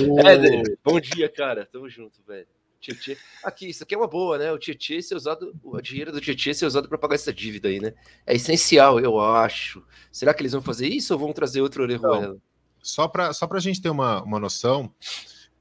é, 0.00 0.62
bom 0.84 1.00
dia, 1.00 1.28
cara. 1.28 1.66
Tamo 1.70 1.88
junto, 1.88 2.22
velho. 2.26 2.46
Tietê. 2.80 3.18
Aqui, 3.42 3.68
isso 3.68 3.82
aqui 3.82 3.94
é 3.94 3.98
uma 3.98 4.06
boa, 4.06 4.38
né? 4.38 4.52
O 4.52 4.58
Tietê 4.58 5.02
ser 5.02 5.16
usado, 5.16 5.52
o 5.62 5.80
dinheiro 5.80 6.12
do 6.12 6.20
Tietê 6.20 6.54
ser 6.54 6.66
usado 6.66 6.88
para 6.88 6.98
pagar 6.98 7.16
essa 7.16 7.32
dívida 7.32 7.68
aí, 7.68 7.80
né? 7.80 7.92
É 8.24 8.34
essencial, 8.34 9.00
eu 9.00 9.20
acho. 9.20 9.84
Será 10.12 10.32
que 10.32 10.42
eles 10.42 10.52
vão 10.52 10.62
fazer 10.62 10.86
isso 10.86 11.12
ou 11.12 11.18
vão 11.18 11.32
trazer 11.32 11.60
outro 11.60 11.82
Orejuela? 11.82 12.36
Só 12.80 13.08
para 13.08 13.32
só 13.32 13.48
a 13.50 13.58
gente 13.60 13.82
ter 13.82 13.90
uma, 13.90 14.22
uma 14.22 14.38
noção, 14.38 14.92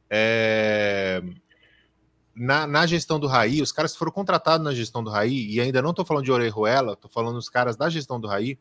é... 0.09 1.21
na, 2.35 2.67
na 2.67 2.85
gestão 2.85 3.19
do 3.19 3.25
Raí, 3.25 3.61
os 3.61 3.71
caras 3.71 3.93
que 3.93 3.99
foram 3.99 4.11
contratados 4.11 4.63
na 4.63 4.73
gestão 4.73 5.03
do 5.03 5.09
Raí, 5.09 5.49
e 5.49 5.59
ainda 5.59 5.81
não 5.81 5.89
estou 5.89 6.05
falando 6.05 6.23
de 6.23 6.31
Orejuela, 6.31 6.93
estou 6.93 7.09
falando 7.09 7.35
dos 7.35 7.49
caras 7.49 7.75
da 7.75 7.89
gestão 7.89 8.19
do 8.19 8.27
Raí, 8.27 8.59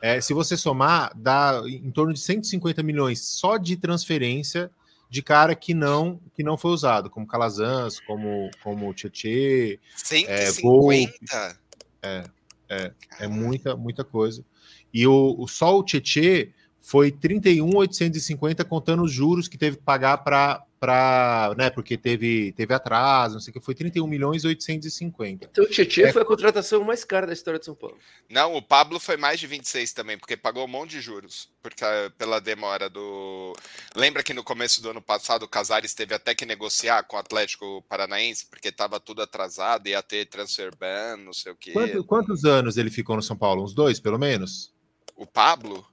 é, 0.00 0.20
se 0.20 0.32
você 0.32 0.56
somar, 0.56 1.12
dá 1.16 1.60
em 1.66 1.90
torno 1.90 2.12
de 2.12 2.20
150 2.20 2.82
milhões 2.82 3.20
só 3.20 3.56
de 3.56 3.76
transferência 3.76 4.70
de 5.10 5.22
cara 5.22 5.54
que 5.54 5.72
não 5.72 6.20
que 6.34 6.42
não 6.42 6.56
foi 6.56 6.70
usado, 6.70 7.08
como 7.10 7.26
Calazans, 7.26 7.98
como 8.00 8.50
como 8.62 8.92
Tietê, 8.94 9.80
150. 9.96 11.12
É, 11.32 11.56
é, 12.02 12.24
é, 12.68 12.92
é 13.20 13.26
muita 13.26 13.76
muita 13.76 14.04
coisa. 14.04 14.44
E 14.92 15.06
o, 15.06 15.34
o 15.38 15.48
só 15.48 15.76
o 15.76 15.82
Tietê 15.82 16.52
foi 16.80 17.10
31,850 17.10 18.64
contando 18.64 19.02
os 19.02 19.12
juros 19.12 19.48
que 19.48 19.58
teve 19.58 19.76
que 19.76 19.82
pagar 19.82 20.18
para 20.18 20.64
para, 20.78 21.54
né, 21.56 21.70
porque 21.70 21.96
teve, 21.96 22.52
teve 22.52 22.72
atraso, 22.72 23.34
não 23.34 23.40
sei 23.40 23.50
o 23.50 23.54
que, 23.54 23.60
foi 23.60 23.74
31 23.74 24.06
milhões 24.06 24.44
e 24.44 24.46
850. 24.46 25.48
Então 25.50 25.64
o 25.64 25.68
Tietchan 25.68 26.08
é... 26.08 26.12
foi 26.12 26.22
a 26.22 26.24
contratação 26.24 26.82
mais 26.84 27.04
cara 27.04 27.26
da 27.26 27.32
história 27.32 27.58
de 27.58 27.66
São 27.66 27.74
Paulo. 27.74 27.96
Não, 28.28 28.54
o 28.54 28.62
Pablo 28.62 29.00
foi 29.00 29.16
mais 29.16 29.40
de 29.40 29.46
26 29.46 29.92
também, 29.92 30.18
porque 30.18 30.36
pagou 30.36 30.64
um 30.64 30.68
monte 30.68 30.90
de 30.92 31.00
juros, 31.00 31.50
porque 31.62 31.84
pela 32.16 32.40
demora 32.40 32.88
do... 32.88 33.52
Lembra 33.94 34.22
que 34.22 34.32
no 34.32 34.44
começo 34.44 34.82
do 34.82 34.90
ano 34.90 35.02
passado 35.02 35.42
o 35.44 35.48
Casares 35.48 35.94
teve 35.94 36.14
até 36.14 36.34
que 36.34 36.46
negociar 36.46 37.02
com 37.02 37.16
o 37.16 37.20
Atlético 37.20 37.82
Paranaense, 37.88 38.46
porque 38.46 38.68
estava 38.68 39.00
tudo 39.00 39.22
atrasado, 39.22 39.88
ia 39.88 40.02
ter 40.02 40.26
transfer 40.26 40.74
ban, 40.76 41.16
não 41.16 41.32
sei 41.32 41.52
o 41.52 41.56
que. 41.56 41.72
Quanto, 41.72 42.04
quantos 42.04 42.44
anos 42.44 42.76
ele 42.76 42.90
ficou 42.90 43.16
no 43.16 43.22
São 43.22 43.36
Paulo? 43.36 43.64
Uns 43.64 43.74
dois, 43.74 43.98
pelo 43.98 44.18
menos? 44.18 44.72
O 45.16 45.26
Pablo? 45.26 45.86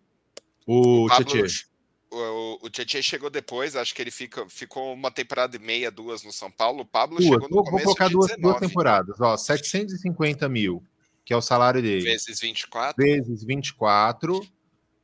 O, 0.68 1.06
o 1.06 1.10
Tietchan 1.10 1.75
o, 2.12 2.60
o 2.62 2.70
Tietchan 2.70 3.02
chegou 3.02 3.30
depois, 3.30 3.76
acho 3.76 3.94
que 3.94 4.02
ele 4.02 4.12
fica, 4.12 4.48
ficou 4.50 4.94
uma 4.94 5.12
temporada 5.12 5.56
e 5.56 5.60
meia, 5.60 5.92
duas 5.92 6.24
no 6.24 6.32
São 6.32 6.52
Paulo. 6.52 6.82
O 6.82 6.86
Pablo 6.86 7.18
duas, 7.18 7.30
chegou 7.30 7.50
no 7.50 7.56
vou, 7.56 7.64
começo 7.64 7.86
vou 7.86 7.96
colocar 7.96 8.10
duas, 8.10 8.38
duas, 8.38 8.60
temporadas, 8.60 9.20
ó, 9.20 9.36
750 9.36 10.48
mil, 10.50 10.84
que 11.24 11.34
é 11.34 11.38
o 11.38 11.42
salário 11.42 11.82
dele. 11.82 12.04
Vezes 12.04 12.40
24. 12.40 12.96
Vezes 13.04 13.44
24, 13.44 14.46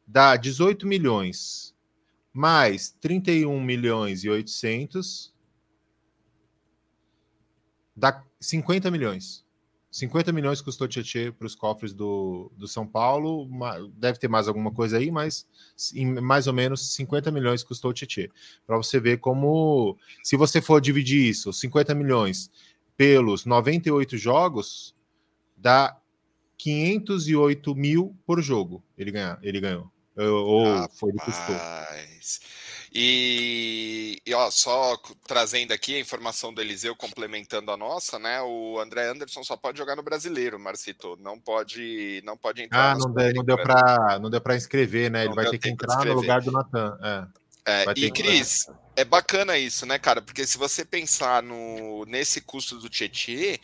dá 0.08 0.36
18 0.36 0.88
milhões 0.88 1.72
mais 2.34 2.96
31 3.02 3.60
milhões 3.62 4.24
e 4.24 4.30
800 4.30 5.34
dá 7.96 8.24
50 8.40 8.90
milhões. 8.90 9.46
50 9.92 10.32
milhões 10.32 10.62
custou 10.62 10.88
Tietê 10.88 11.34
para 11.34 11.46
os 11.46 11.54
cofres 11.54 11.94
do, 11.94 12.50
do 12.56 12.66
São 12.66 12.88
Paulo. 12.88 13.50
Deve 13.98 14.18
ter 14.18 14.30
mais 14.30 14.48
alguma 14.48 14.72
coisa 14.72 14.98
aí, 14.98 15.12
mas 15.12 15.46
em 15.94 16.06
mais 16.22 16.48
ou 16.48 16.54
menos 16.54 16.96
50 16.96 17.30
milhões 17.30 17.62
custou 17.62 17.92
Tietê. 17.92 18.32
Para 18.66 18.78
você 18.78 19.02
ver 19.02 19.18
como, 19.18 19.98
se 20.24 20.38
você 20.38 20.62
for 20.62 20.80
dividir 20.80 21.30
isso, 21.30 21.52
50 21.52 21.94
milhões 21.94 22.50
pelos 22.96 23.46
98 23.46 24.18
jogos, 24.18 24.96
dá 25.58 26.00
508 26.58 27.76
mil 27.76 28.16
por 28.26 28.42
jogo. 28.42 28.82
Ele, 28.98 29.12
ganha, 29.12 29.38
ele 29.42 29.60
ganhou. 29.60 29.92
Ou 30.16 30.64
Rapaz. 30.64 31.00
foi 31.00 31.10
ele 31.10 31.20
custou. 31.20 31.56
E, 32.94 34.22
e, 34.26 34.34
ó, 34.34 34.52
só 34.52 34.98
trazendo 35.26 35.72
aqui 35.72 35.96
a 35.96 36.00
informação 36.00 36.54
do 36.54 36.60
Eliseu 36.60 36.94
complementando 36.94 37.72
a 37.72 37.78
nossa, 37.78 38.20
né? 38.20 38.42
O 38.42 38.80
André 38.80 39.08
Anderson 39.08 39.44
só 39.46 39.56
pode 39.56 39.78
jogar 39.78 39.96
no 39.96 40.04
brasileiro, 40.04 40.60
Marcito. 40.60 41.18
Não 41.22 41.40
pode, 41.40 42.22
não 42.26 42.36
pode 42.36 42.64
entrar. 42.64 42.92
Ah, 42.92 42.98
não, 42.98 43.14
deu, 43.14 43.34
não 43.34 43.44
deu 43.46 43.58
para, 43.58 44.20
não 44.20 44.30
deu 44.30 44.42
para 44.42 44.58
inscrever, 44.58 45.10
né? 45.10 45.24
Ele 45.24 45.34
vai 45.34 45.50
ter 45.50 45.58
que 45.58 45.70
entrar 45.70 46.04
no 46.04 46.14
lugar 46.14 46.42
do 46.42 46.52
Natan. 46.52 46.98
É. 47.02 47.42
É, 47.64 47.86
e 47.96 48.12
Cris, 48.12 48.68
é 48.96 49.06
bacana 49.06 49.58
isso, 49.58 49.86
né, 49.86 50.00
cara? 50.00 50.22
Porque 50.22 50.46
se 50.48 50.58
você 50.58 50.84
pensar 50.84 51.44
no 51.44 52.04
nesse 52.06 52.42
custo 52.42 52.78
do 52.78 52.90
Tietchan, 52.90 53.60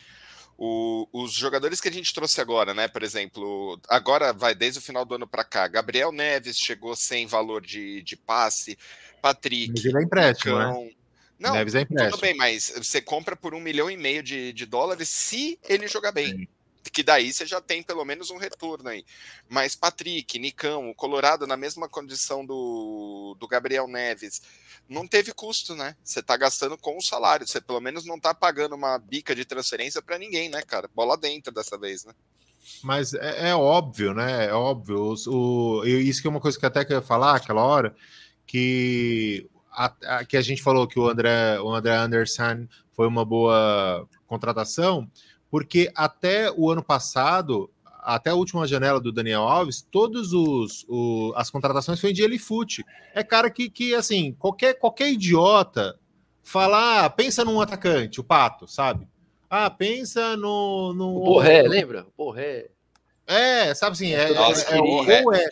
o, 0.57 1.07
os 1.11 1.33
jogadores 1.33 1.81
que 1.81 1.87
a 1.87 1.91
gente 1.91 2.13
trouxe 2.13 2.39
agora, 2.41 2.73
né? 2.73 2.87
Por 2.87 3.03
exemplo, 3.03 3.79
agora 3.89 4.33
vai 4.33 4.55
desde 4.55 4.79
o 4.79 4.81
final 4.81 5.03
do 5.03 5.15
ano 5.15 5.27
para 5.27 5.43
cá. 5.43 5.67
Gabriel 5.67 6.11
Neves 6.11 6.57
chegou 6.57 6.95
sem 6.95 7.27
valor 7.27 7.61
de, 7.61 8.01
de 8.03 8.15
passe. 8.15 8.77
Patrick. 9.27 9.71
Mas 9.71 9.85
ele 9.85 9.97
é 9.97 10.03
empréstimo, 10.03 10.57
né? 10.57 10.91
Não, 11.39 11.53
Neves 11.53 11.75
é 11.75 11.81
empréstimo. 11.81 12.11
tudo 12.11 12.21
bem, 12.21 12.35
mas 12.35 12.73
você 12.75 12.99
compra 12.99 13.35
por 13.35 13.53
um 13.53 13.59
milhão 13.59 13.91
e 13.91 13.97
meio 13.97 14.23
de, 14.23 14.51
de 14.53 14.65
dólares 14.65 15.07
se 15.09 15.59
ele 15.67 15.87
jogar 15.87 16.11
bem. 16.11 16.35
Sim. 16.35 16.47
Que 16.91 17.03
daí 17.03 17.31
você 17.31 17.45
já 17.45 17.61
tem 17.61 17.83
pelo 17.83 18.03
menos 18.05 18.31
um 18.31 18.37
retorno 18.37 18.89
aí. 18.89 19.05
Mas 19.47 19.75
Patrick, 19.75 20.39
Nicão, 20.39 20.89
o 20.89 20.95
Colorado 20.95 21.45
na 21.45 21.57
mesma 21.57 21.87
condição 21.87 22.45
do, 22.45 23.35
do 23.39 23.47
Gabriel 23.47 23.87
Neves 23.87 24.41
não 24.87 25.05
teve 25.05 25.33
custo, 25.33 25.75
né? 25.75 25.95
Você 26.01 26.23
tá 26.23 26.35
gastando 26.37 26.77
com 26.77 26.97
o 26.97 27.01
salário, 27.01 27.45
você 27.45 27.59
pelo 27.59 27.81
menos 27.81 28.05
não 28.05 28.17
tá 28.19 28.33
pagando 28.33 28.73
uma 28.73 28.97
bica 28.97 29.35
de 29.35 29.43
transferência 29.43 30.01
para 30.01 30.17
ninguém, 30.17 30.49
né, 30.49 30.61
cara? 30.61 30.89
Bola 30.95 31.17
dentro 31.17 31.53
dessa 31.53 31.77
vez, 31.77 32.05
né? 32.05 32.13
Mas 32.81 33.13
é, 33.13 33.49
é 33.49 33.55
óbvio, 33.55 34.13
né? 34.13 34.45
É 34.45 34.53
óbvio. 34.53 35.13
O, 35.27 35.85
isso 35.85 36.21
que 36.21 36.27
é 36.27 36.31
uma 36.31 36.39
coisa 36.39 36.57
que 36.57 36.65
até 36.65 36.83
que 36.85 36.93
eu 36.93 36.97
ia 36.97 37.03
falar 37.03 37.35
aquela 37.35 37.63
hora, 37.63 37.95
que 38.47 39.47
a, 39.71 39.93
a, 40.05 40.25
que 40.25 40.37
a 40.37 40.41
gente 40.41 40.63
falou 40.63 40.87
que 40.87 40.99
o 40.99 41.07
André, 41.07 41.59
o 41.59 41.69
André 41.69 41.95
Anderson 41.95 42.67
foi 42.93 43.05
uma 43.05 43.23
boa 43.23 44.07
contratação, 44.25 45.07
porque 45.51 45.91
até 45.93 46.51
o 46.51 46.71
ano 46.71 46.83
passado 46.83 47.69
até 48.07 48.29
a 48.29 48.35
última 48.35 48.65
janela 48.65 49.01
do 49.01 49.11
Daniel 49.11 49.41
Alves, 49.41 49.85
os 49.93 50.85
as 51.35 51.49
contratações 51.49 51.99
foi 51.99 52.13
de 52.13 52.23
Elifute. 52.23 52.85
É 53.13 53.21
cara 53.21 53.49
que, 53.49 53.69
que 53.69 53.93
assim, 53.93 54.33
qualquer, 54.39 54.75
qualquer 54.75 55.11
idiota 55.11 55.99
falar, 56.41 57.03
ah, 57.03 57.09
pensa 57.09 57.43
num 57.43 57.59
atacante, 57.59 58.21
o 58.21 58.23
Pato, 58.23 58.65
sabe? 58.65 59.05
Ah, 59.49 59.69
pensa 59.69 60.37
no. 60.37 60.93
no 60.93 61.17
o 61.17 61.25
Borré, 61.25 61.63
lembra? 61.63 62.07
Borré. 62.17 62.69
É, 63.27 63.73
sabe 63.73 63.91
assim, 63.91 64.13
é, 64.13 64.31
é, 64.31 64.33
é, 64.33 64.81
ou 64.81 65.33
é. 65.33 65.45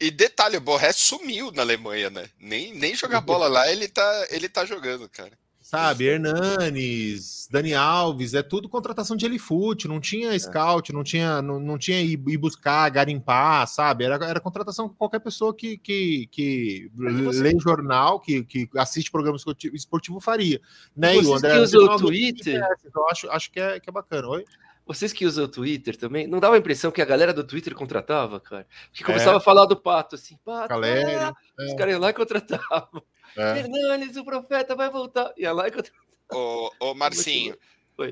E 0.00 0.10
detalhe, 0.10 0.56
o 0.56 0.60
Borré 0.60 0.92
sumiu 0.92 1.50
na 1.50 1.62
Alemanha, 1.62 2.08
né? 2.08 2.30
Nem, 2.38 2.72
nem 2.72 2.94
jogar 2.94 3.20
bola 3.20 3.48
lá 3.48 3.70
ele 3.70 3.88
tá, 3.88 4.26
ele 4.30 4.48
tá 4.48 4.64
jogando, 4.64 5.08
cara 5.08 5.36
sabe? 5.68 6.06
Hernanes, 6.06 7.46
Dani 7.50 7.74
Alves, 7.74 8.32
é 8.32 8.42
tudo 8.42 8.70
contratação 8.70 9.14
de 9.14 9.26
Elifute, 9.26 9.86
não 9.86 10.00
tinha 10.00 10.34
é. 10.34 10.38
scout, 10.38 10.94
não 10.94 11.04
tinha, 11.04 11.42
não, 11.42 11.60
não 11.60 11.76
tinha 11.76 12.00
ir, 12.00 12.18
ir 12.26 12.38
buscar, 12.38 12.88
garimpar, 12.88 13.68
sabe? 13.68 14.04
Era, 14.04 14.14
era 14.24 14.40
contratação 14.40 14.88
com 14.88 14.94
qualquer 14.94 15.18
pessoa 15.18 15.54
que, 15.54 15.76
que, 15.76 16.26
que 16.32 16.90
você... 16.96 17.42
lê 17.42 17.52
jornal, 17.60 18.18
que, 18.18 18.44
que 18.44 18.66
assiste 18.76 19.10
programa 19.10 19.36
esportivo, 19.36 19.76
esportivo 19.76 20.20
faria. 20.20 20.58
Né? 20.96 21.16
E 21.16 21.26
o 21.26 21.34
André, 21.34 21.52
que 21.52 21.60
usam 21.60 21.84
o 21.84 21.98
Twitter? 21.98 22.66
Então 22.86 23.06
acho, 23.10 23.30
acho 23.30 23.50
que, 23.50 23.60
é, 23.60 23.78
que 23.78 23.90
é 23.90 23.92
bacana. 23.92 24.26
Oi? 24.26 24.46
Vocês 24.88 25.12
que 25.12 25.26
usam 25.26 25.44
o 25.44 25.48
Twitter 25.48 25.94
também, 25.98 26.26
não 26.26 26.40
dava 26.40 26.54
a 26.54 26.58
impressão 26.58 26.90
que 26.90 27.02
a 27.02 27.04
galera 27.04 27.34
do 27.34 27.44
Twitter 27.44 27.74
contratava, 27.74 28.40
cara? 28.40 28.66
Que 28.90 29.04
começava 29.04 29.34
é. 29.34 29.36
a 29.36 29.40
falar 29.40 29.66
do 29.66 29.76
pato, 29.76 30.14
assim, 30.14 30.38
pato, 30.42 30.68
Caleri, 30.68 31.14
ah, 31.14 31.34
é. 31.60 31.66
os 31.66 31.74
caras 31.74 31.92
iam 31.92 32.00
lá 32.00 32.08
e 32.08 32.14
contratavam. 32.14 33.02
É. 33.36 33.58
Hernanes, 33.58 34.16
o 34.16 34.24
profeta 34.24 34.74
vai 34.74 34.88
voltar. 34.88 35.34
Ia 35.36 35.52
lá 35.52 35.68
e 35.68 35.70
contratava. 35.70 36.02
Ô, 36.32 36.70
ô 36.80 36.94
Marcinho, 36.94 37.54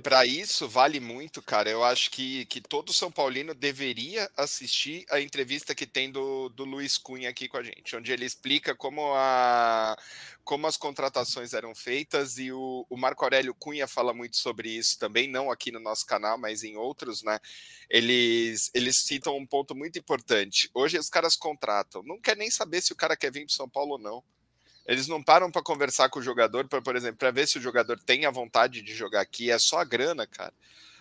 para 0.03 0.27
isso 0.27 0.69
vale 0.69 0.99
muito, 0.99 1.41
cara. 1.41 1.71
Eu 1.71 1.85
acho 1.85 2.11
que, 2.11 2.45
que 2.47 2.61
todo 2.61 2.93
São 2.93 3.11
Paulino 3.11 3.55
deveria 3.55 4.29
assistir 4.37 5.07
a 5.09 5.21
entrevista 5.21 5.77
que 5.77 5.87
tem 5.87 6.11
do, 6.11 6.49
do 6.49 6.65
Luiz 6.65 6.99
Cunha 6.99 7.31
aqui 7.31 7.47
com 7.47 7.57
a 7.57 7.63
gente, 7.63 7.95
onde 7.95 8.11
ele 8.11 8.25
explica 8.25 8.75
como, 8.75 9.15
a, 9.15 9.97
como 10.43 10.67
as 10.67 10.77
contratações 10.77 11.55
eram 11.55 11.73
feitas 11.73 12.37
e 12.37 12.51
o, 12.51 12.85
o 12.91 12.97
Marco 12.97 13.25
Aurélio 13.25 13.55
Cunha 13.55 13.87
fala 13.87 14.13
muito 14.13 14.37
sobre 14.37 14.69
isso 14.71 14.99
também, 14.99 15.29
não 15.29 15.53
aqui 15.53 15.71
no 15.71 15.79
nosso 15.79 16.05
canal, 16.05 16.37
mas 16.37 16.65
em 16.65 16.77
outros, 16.77 17.23
né? 17.23 17.39
Eles, 17.89 18.73
eles 18.75 18.97
citam 19.05 19.37
um 19.37 19.47
ponto 19.47 19.73
muito 19.73 19.99
importante. 20.01 20.69
Hoje 20.75 20.99
os 20.99 21.09
caras 21.09 21.37
contratam, 21.37 22.03
não 22.03 22.21
quer 22.21 22.37
nem 22.37 22.51
saber 22.51 22.83
se 22.83 22.93
o 22.93 22.97
cara 22.97 23.17
quer 23.17 23.31
vir 23.31 23.47
para 23.47 23.55
São 23.55 23.69
Paulo 23.69 23.93
ou 23.93 23.99
não 23.99 24.25
eles 24.87 25.09
não 25.09 25.23
param 25.23 25.51
para 25.51 25.63
conversar 25.63 26.09
com 26.09 26.21
o 26.21 26.23
jogador, 26.23 26.69
para, 26.69 26.81
por 26.81 26.95
exemplo, 26.95 27.19
para 27.19 27.31
ver 27.31 27.49
se 27.49 27.59
o 27.59 27.61
jogador 27.61 27.99
tem 27.99 28.25
a 28.25 28.31
vontade 28.31 28.83
de 28.83 28.95
jogar 28.95 29.21
aqui. 29.21 29.51
É 29.51 29.59
só 29.59 29.79
a 29.79 29.85
grana, 29.85 30.27
cara. 30.27 30.53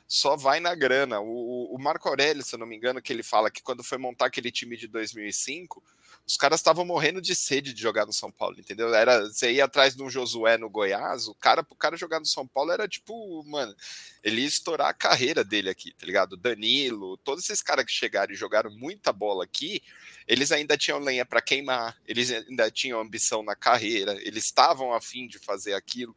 Só 0.08 0.36
vai 0.36 0.60
na 0.60 0.74
grana. 0.76 1.20
O, 1.20 1.76
o 1.76 1.78
Marco 1.80 2.10
Aurélio, 2.10 2.44
se 2.44 2.56
eu 2.56 2.60
não 2.60 2.68
me 2.68 2.76
engano, 2.76 3.02
que 3.02 3.14
ele 3.14 3.24
fala 3.24 3.52
que 3.52 3.62
quando 3.62 3.84
foi 3.84 3.98
montar 3.98 4.26
aquele 4.28 4.52
time 4.52 4.76
de 4.78 4.88
2005, 4.88 5.84
os 6.28 6.38
caras 6.38 6.60
estavam 6.60 6.84
morrendo 6.84 7.22
de 7.22 7.36
sede 7.36 7.72
de 7.72 7.82
jogar 7.82 8.06
no 8.06 8.14
São 8.14 8.32
Paulo, 8.32 8.60
entendeu? 8.60 8.94
Era 8.94 9.28
você 9.28 9.52
ia 9.52 9.66
atrás 9.66 9.96
de 9.96 10.02
um 10.02 10.10
Josué 10.10 10.58
no 10.58 10.70
Goiás, 10.70 11.28
o 11.28 11.36
cara 11.36 11.64
pro 11.64 11.76
cara 11.76 11.96
jogar 11.96 12.20
no 12.20 12.26
São 12.26 12.48
Paulo 12.48 12.72
era 12.72 12.88
tipo, 12.88 13.44
mano, 13.44 13.76
ele 14.24 14.42
ia 14.42 14.48
estourar 14.48 14.88
a 14.88 14.94
carreira 14.94 15.44
dele 15.44 15.70
aqui, 15.70 15.94
tá 15.94 16.06
ligado? 16.06 16.36
Danilo, 16.36 17.18
todos 17.18 17.44
esses 17.44 17.62
caras 17.62 17.86
que 17.86 17.92
chegaram 17.92 18.34
e 18.34 18.36
jogaram 18.36 18.72
muita 18.72 19.14
bola 19.14 19.44
aqui, 19.44 19.84
eles 20.28 20.52
ainda 20.52 20.78
tinham 20.78 21.00
lenha 21.00 21.26
para 21.26 21.42
queimar, 21.42 21.98
eles 22.08 22.32
ainda 22.32 22.70
tinham 22.72 23.00
ambição 23.00 23.44
na 23.44 23.56
carreira, 23.56 24.18
eles 24.22 24.46
estavam 24.46 24.94
afim 24.94 25.28
de 25.28 25.38
fazer 25.38 25.74
aquilo. 25.74 26.16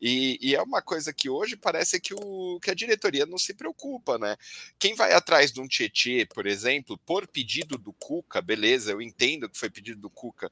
E, 0.00 0.38
e, 0.40 0.54
é 0.54 0.62
uma 0.62 0.80
coisa 0.80 1.12
que 1.12 1.28
hoje 1.28 1.56
parece 1.56 2.00
que, 2.00 2.14
o, 2.14 2.60
que 2.60 2.70
a 2.70 2.74
diretoria 2.74 3.26
não 3.26 3.38
se 3.38 3.54
preocupa, 3.54 4.18
né? 4.18 4.36
Quem 4.78 4.94
vai 4.94 5.12
atrás 5.12 5.52
de 5.52 5.60
um 5.60 5.66
Tietê, 5.66 6.26
por 6.26 6.46
exemplo, 6.46 6.96
por 6.98 7.26
pedido 7.26 7.76
do 7.76 7.92
Cuca, 7.92 8.40
beleza, 8.40 8.92
eu 8.92 9.02
entendo 9.02 9.48
que 9.48 9.58
foi 9.58 9.70
pedido 9.70 10.00
do 10.00 10.10
Cuca 10.10 10.50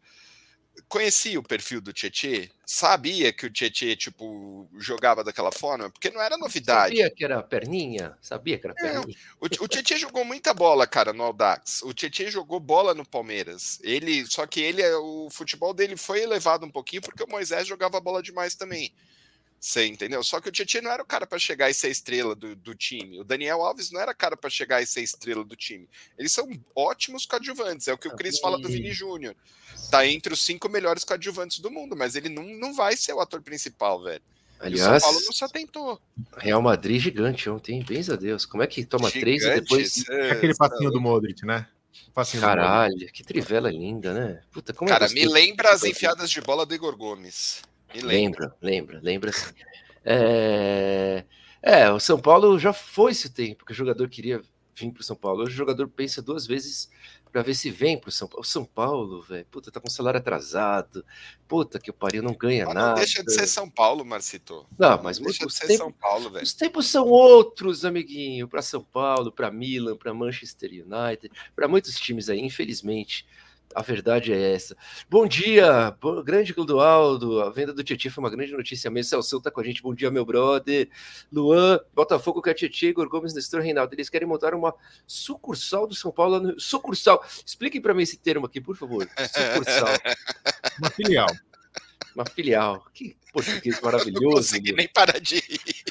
conhecia 0.88 1.38
o 1.38 1.42
perfil 1.42 1.80
do 1.80 1.92
Tietê, 1.92 2.50
sabia 2.64 3.32
que 3.32 3.46
o 3.46 3.50
Tietê, 3.50 3.96
tipo, 3.96 4.68
jogava 4.78 5.24
daquela 5.24 5.50
forma, 5.50 5.90
porque 5.90 6.10
não 6.10 6.20
era 6.20 6.36
novidade. 6.36 6.96
Sabia 6.96 7.10
que 7.10 7.24
era 7.24 7.42
perninha? 7.42 8.16
Sabia 8.20 8.58
que 8.58 8.66
era 8.66 8.74
perninha? 8.74 9.16
É, 9.16 9.34
o, 9.40 9.64
o 9.64 9.68
Tietê 9.68 9.96
jogou 9.96 10.24
muita 10.24 10.52
bola, 10.54 10.86
cara, 10.86 11.12
no 11.12 11.22
Aldax. 11.22 11.82
O 11.82 11.92
Tietê 11.92 12.30
jogou 12.30 12.60
bola 12.60 12.94
no 12.94 13.04
Palmeiras. 13.04 13.78
Ele, 13.82 14.26
só 14.26 14.46
que 14.46 14.60
ele, 14.60 14.82
o 14.96 15.28
futebol 15.30 15.74
dele 15.74 15.96
foi 15.96 16.22
elevado 16.22 16.66
um 16.66 16.70
pouquinho 16.70 17.02
porque 17.02 17.22
o 17.22 17.30
Moisés 17.30 17.66
jogava 17.66 18.00
bola 18.00 18.22
demais 18.22 18.54
também. 18.54 18.92
Você 19.58 19.86
entendeu? 19.86 20.22
Só 20.22 20.40
que 20.40 20.48
o 20.48 20.52
Tietchan 20.52 20.82
não 20.82 20.90
era 20.90 21.02
o 21.02 21.06
cara 21.06 21.26
para 21.26 21.38
chegar 21.38 21.68
e 21.68 21.74
ser 21.74 21.90
estrela 21.90 22.34
do, 22.34 22.54
do 22.54 22.74
time. 22.74 23.20
O 23.20 23.24
Daniel 23.24 23.62
Alves 23.62 23.90
não 23.90 24.00
era 24.00 24.14
cara 24.14 24.36
para 24.36 24.50
chegar 24.50 24.82
e 24.82 24.86
ser 24.86 25.02
estrela 25.02 25.44
do 25.44 25.56
time. 25.56 25.88
Eles 26.18 26.32
são 26.32 26.48
ótimos 26.74 27.26
coadjuvantes. 27.26 27.88
É 27.88 27.92
o 27.92 27.98
que 27.98 28.08
o 28.08 28.14
Cris 28.14 28.38
fala 28.38 28.58
do 28.58 28.68
Vini 28.68 28.92
Júnior. 28.92 29.34
Tá 29.90 30.06
entre 30.06 30.32
os 30.32 30.44
cinco 30.44 30.68
melhores 30.68 31.04
coadjuvantes 31.04 31.58
do 31.58 31.70
mundo, 31.70 31.96
mas 31.96 32.14
ele 32.14 32.28
não, 32.28 32.44
não 32.44 32.74
vai 32.74 32.96
ser 32.96 33.12
o 33.12 33.20
ator 33.20 33.42
principal, 33.42 34.02
velho. 34.02 34.22
Aliás, 34.58 34.80
o 34.80 35.00
São 35.00 35.10
Paulo 35.10 35.26
não 35.26 35.32
se 35.32 35.44
atentou. 35.44 36.00
Real 36.36 36.62
Madrid 36.62 37.00
gigante 37.00 37.48
ontem, 37.50 37.82
bens 37.82 38.08
a 38.08 38.16
Deus. 38.16 38.46
Como 38.46 38.62
é 38.62 38.66
que 38.66 38.84
toma 38.84 39.10
gigante, 39.10 39.20
três 39.20 39.42
e 39.42 39.60
depois. 39.60 40.08
É, 40.08 40.30
Aquele 40.32 40.54
passinho 40.54 40.90
do 40.90 41.00
Modric, 41.00 41.44
né? 41.44 41.66
Passinho 42.14 42.40
Caralho, 42.40 43.12
que 43.12 43.22
trivela 43.22 43.70
linda, 43.70 44.14
né? 44.14 44.42
Puta, 44.50 44.72
como 44.72 44.88
é 44.88 44.92
Cara, 44.92 45.06
é 45.06 45.08
me 45.10 45.26
lembra 45.26 45.70
as 45.70 45.84
enfiadas 45.84 46.30
de 46.30 46.40
bola 46.40 46.64
do 46.64 46.74
Igor 46.74 46.96
Gomes. 46.96 47.62
Lembra, 48.02 48.54
lembra, 48.60 49.00
lembra 49.02 49.32
sim. 49.32 49.54
É... 50.04 51.24
é, 51.62 51.90
o 51.90 51.98
São 51.98 52.18
Paulo 52.18 52.58
já 52.58 52.72
foi 52.72 53.12
esse 53.12 53.30
tempo 53.30 53.64
que 53.64 53.72
o 53.72 53.74
jogador 53.74 54.08
queria 54.08 54.40
vir 54.74 54.92
para 54.92 55.00
o 55.00 55.04
São 55.04 55.16
Paulo. 55.16 55.42
Hoje 55.42 55.54
o 55.54 55.56
jogador 55.56 55.88
pensa 55.88 56.20
duas 56.22 56.46
vezes 56.46 56.90
para 57.32 57.42
ver 57.42 57.54
se 57.54 57.70
vem 57.70 57.98
para 57.98 58.08
o 58.08 58.12
São 58.12 58.28
Paulo. 58.28 58.42
O 58.42 58.46
São 58.46 58.64
Paulo, 58.64 59.22
velho, 59.22 59.46
puta, 59.50 59.70
tá 59.70 59.80
com 59.80 59.90
salário 59.90 60.18
atrasado. 60.18 61.04
Puta 61.48 61.78
que 61.78 61.90
o 61.90 61.94
pariu, 61.94 62.22
não 62.22 62.34
ganha 62.34 62.66
mas 62.66 62.74
nada. 62.74 62.88
Não 62.88 62.94
deixa 62.96 63.22
de 63.22 63.32
ser 63.32 63.46
São 63.46 63.68
Paulo, 63.68 64.04
Marcito. 64.04 64.66
Não, 64.78 65.02
mas 65.02 65.18
não 65.18 65.26
deixa 65.26 65.46
de 65.46 65.52
ser 65.52 65.66
tempos, 65.66 65.78
São 65.78 65.92
Paulo, 65.92 66.30
velho. 66.30 66.44
Os 66.44 66.54
tempos 66.54 66.86
são 66.86 67.06
outros, 67.06 67.84
amiguinho, 67.84 68.48
para 68.48 68.62
São 68.62 68.82
Paulo, 68.82 69.32
para 69.32 69.50
Milan, 69.50 69.96
para 69.96 70.14
Manchester 70.14 70.70
United, 70.70 71.30
para 71.54 71.66
muitos 71.66 71.96
times 71.96 72.28
aí, 72.28 72.40
infelizmente 72.40 73.26
A 73.74 73.82
verdade 73.82 74.32
é 74.32 74.54
essa. 74.54 74.76
Bom 75.08 75.26
dia, 75.26 75.94
grande 76.24 76.54
Clodoaldo. 76.54 77.42
A 77.42 77.50
venda 77.50 77.72
do 77.72 77.84
Tietchan 77.84 78.10
foi 78.10 78.24
uma 78.24 78.30
grande 78.30 78.52
notícia 78.52 78.90
mesmo. 78.90 79.10
Celso 79.10 79.40
tá 79.40 79.50
com 79.50 79.60
a 79.60 79.64
gente. 79.64 79.82
Bom 79.82 79.94
dia, 79.94 80.10
meu 80.10 80.24
brother. 80.24 80.88
Luan, 81.30 81.78
Botafogo 81.94 82.40
com 82.40 82.48
a 82.48 82.54
Tietchan, 82.54 82.86
Igor 82.86 83.08
Gomes, 83.08 83.34
Nestor 83.34 83.60
Reinaldo. 83.60 83.94
Eles 83.94 84.08
querem 84.08 84.26
montar 84.26 84.54
uma 84.54 84.74
sucursal 85.06 85.86
do 85.86 85.94
São 85.94 86.10
Paulo. 86.10 86.40
No... 86.40 86.60
Sucursal. 86.60 87.22
Expliquem 87.44 87.80
para 87.80 87.92
mim 87.92 88.02
esse 88.02 88.16
termo 88.16 88.46
aqui, 88.46 88.60
por 88.60 88.76
favor. 88.76 89.06
Sucursal. 89.06 89.88
uma 90.80 90.90
filial. 90.90 91.28
Uma 92.14 92.24
filial. 92.24 92.86
Que 92.94 93.16
português 93.32 93.78
maravilhoso. 93.82 94.24
Não 94.24 94.32
consegui 94.32 94.72
nem 94.72 94.88
parar 94.88 95.20
de 95.20 95.36
ir. 95.36 95.84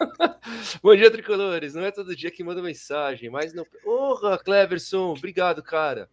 Bom 0.82 0.96
dia, 0.96 1.10
tricolores. 1.10 1.74
Não 1.74 1.84
é 1.84 1.90
todo 1.90 2.16
dia 2.16 2.30
que 2.30 2.42
manda 2.42 2.62
mensagem, 2.62 3.28
mas 3.28 3.52
não. 3.52 3.66
Porra, 3.82 4.38
Cleverson, 4.38 5.12
obrigado, 5.12 5.62
cara. 5.62 6.08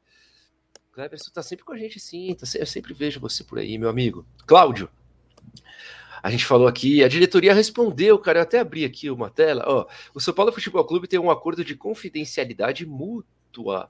Cleverson 0.94 1.32
tá 1.32 1.42
sempre 1.42 1.66
com 1.66 1.74
a 1.74 1.78
gente, 1.78 2.00
sim. 2.00 2.36
Tá, 2.36 2.46
eu 2.56 2.66
sempre 2.66 2.94
vejo 2.94 3.20
você 3.20 3.44
por 3.44 3.58
aí, 3.58 3.78
meu 3.80 3.90
amigo. 3.90 4.26
Cláudio, 4.46 4.90
a 6.22 6.30
gente 6.30 6.46
falou 6.46 6.68
aqui, 6.68 7.04
a 7.04 7.08
diretoria 7.08 7.54
respondeu, 7.54 8.18
cara. 8.20 8.40
Eu 8.40 8.44
até 8.44 8.60
abri 8.60 8.86
aqui 8.86 9.10
uma 9.10 9.30
tela. 9.30 9.64
Ó, 9.68 9.88
o 10.14 10.20
São 10.20 10.34
Paulo 10.34 10.54
Futebol 10.54 10.86
Clube 10.86 11.08
tem 11.08 11.20
um 11.20 11.32
acordo 11.32 11.66
de 11.66 11.76
confidencialidade 11.76 12.86
mútua 12.86 13.90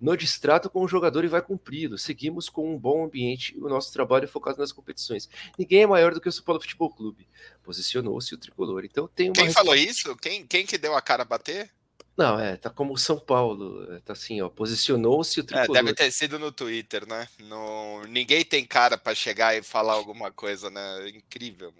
no 0.00 0.16
distrato 0.16 0.68
com 0.68 0.82
o 0.82 0.88
jogador 0.88 1.24
e 1.24 1.28
vai 1.28 1.40
cumpri-lo. 1.40 1.96
Seguimos 1.96 2.48
com 2.48 2.74
um 2.74 2.78
bom 2.78 3.04
ambiente 3.04 3.56
e 3.56 3.60
o 3.60 3.68
nosso 3.68 3.92
trabalho 3.92 4.24
é 4.24 4.28
focado 4.28 4.58
nas 4.58 4.72
competições. 4.72 5.28
Ninguém 5.56 5.82
é 5.82 5.86
maior 5.86 6.12
do 6.12 6.20
que 6.20 6.28
o 6.28 6.32
São 6.32 6.44
Paulo 6.44 6.60
Futebol 6.60 6.90
Clube. 6.90 7.28
Posicionou-se 7.62 8.34
o 8.34 8.38
tricolor. 8.38 8.84
Então 8.84 9.08
tem 9.08 9.28
uma. 9.28 9.34
Quem 9.34 9.52
falou 9.52 9.74
isso? 9.74 10.16
Quem, 10.16 10.44
quem 10.46 10.66
que 10.66 10.76
deu 10.76 10.96
a 10.96 11.00
cara 11.00 11.22
a 11.22 11.26
bater? 11.26 11.70
Não, 12.16 12.38
é, 12.38 12.56
tá 12.56 12.68
como 12.68 12.98
São 12.98 13.18
Paulo, 13.18 13.90
é, 13.92 14.00
tá 14.00 14.12
assim, 14.12 14.42
ó, 14.42 14.48
posicionou-se 14.48 15.40
o 15.40 15.44
tricolor. 15.44 15.76
É, 15.76 15.82
deve 15.82 15.94
ter 15.94 16.10
sido 16.10 16.38
no 16.38 16.52
Twitter, 16.52 17.08
né? 17.08 17.26
No... 17.38 18.02
Ninguém 18.08 18.44
tem 18.44 18.64
cara 18.64 18.98
para 18.98 19.14
chegar 19.14 19.56
e 19.56 19.62
falar 19.62 19.94
alguma 19.94 20.30
coisa, 20.30 20.68
né? 20.68 21.08
Incrível. 21.08 21.72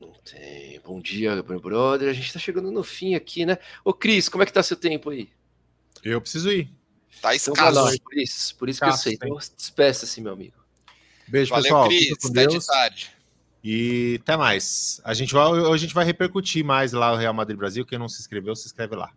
Não 0.00 0.12
tem. 0.24 0.80
Bom 0.80 1.00
dia, 1.00 1.42
meu 1.42 1.60
brother. 1.60 2.08
A 2.08 2.12
gente 2.12 2.32
tá 2.32 2.38
chegando 2.38 2.70
no 2.70 2.82
fim 2.82 3.14
aqui, 3.14 3.44
né? 3.44 3.58
Ô, 3.84 3.92
Cris, 3.92 4.28
como 4.28 4.42
é 4.42 4.46
que 4.46 4.52
tá 4.52 4.62
seu 4.62 4.76
tempo 4.76 5.10
aí? 5.10 5.30
Eu 6.02 6.20
preciso 6.20 6.50
ir. 6.50 6.70
Tá 7.20 7.34
então 7.34 7.54
escasso. 7.54 7.94
Então, 7.94 8.04
por 8.04 8.18
isso, 8.18 8.56
por 8.56 8.68
isso 8.68 8.80
que 8.80 8.86
eu 8.86 8.92
sei. 8.92 9.14
Então, 9.14 9.36
despeça-se, 9.56 10.20
meu 10.20 10.32
amigo. 10.32 10.56
Beijo, 11.28 11.50
Valeu, 11.50 11.64
pessoal. 11.64 11.88
Cris. 11.88 12.12
Até 12.30 12.46
de 12.46 12.66
tarde. 12.66 13.10
E 13.62 14.18
até 14.22 14.36
mais. 14.36 15.00
A 15.04 15.14
gente 15.14 15.32
vai, 15.32 15.46
hoje 15.46 15.72
a 15.72 15.76
gente 15.76 15.94
vai 15.94 16.04
repercutir 16.04 16.62
mais 16.64 16.92
lá 16.92 17.12
o 17.12 17.16
Real 17.16 17.32
Madrid 17.32 17.56
Brasil. 17.56 17.86
Quem 17.86 17.98
não 17.98 18.08
se 18.08 18.20
inscreveu, 18.20 18.54
se 18.54 18.66
inscreve 18.66 18.94
lá. 18.94 19.10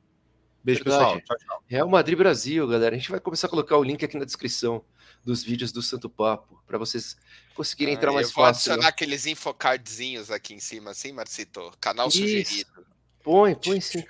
Beijo, 0.68 0.84
Verdade. 0.84 1.22
pessoal. 1.22 1.40
Tchau, 1.40 1.48
tchau. 1.48 1.64
Real 1.66 1.88
Madrid 1.88 2.18
Brasil, 2.18 2.68
galera. 2.68 2.94
A 2.94 3.00
gente 3.00 3.10
vai 3.10 3.22
começar 3.22 3.48
a 3.48 3.50
colocar 3.50 3.78
o 3.78 3.84
link 3.84 4.04
aqui 4.04 4.18
na 4.18 4.26
descrição 4.26 4.84
dos 5.24 5.42
vídeos 5.42 5.72
do 5.72 5.82
Santo 5.82 6.10
Papo, 6.10 6.62
para 6.68 6.78
vocês 6.78 7.16
conseguirem 7.56 7.94
ah, 7.94 7.98
entrar 7.98 8.12
mais 8.12 8.28
fácil. 8.28 8.42
Vou 8.42 8.50
adicionar 8.50 8.82
né? 8.82 8.88
aqueles 8.90 9.26
infocardzinhos 9.26 10.30
aqui 10.30 10.54
em 10.54 10.60
cima, 10.60 10.92
assim, 10.92 11.14
Marcito? 11.14 11.72
Canal 11.80 12.10
Isso. 12.10 12.18
sugerido. 12.18 12.86
Põe, 13.24 13.56
põe 13.56 13.80
sim. 13.80 14.04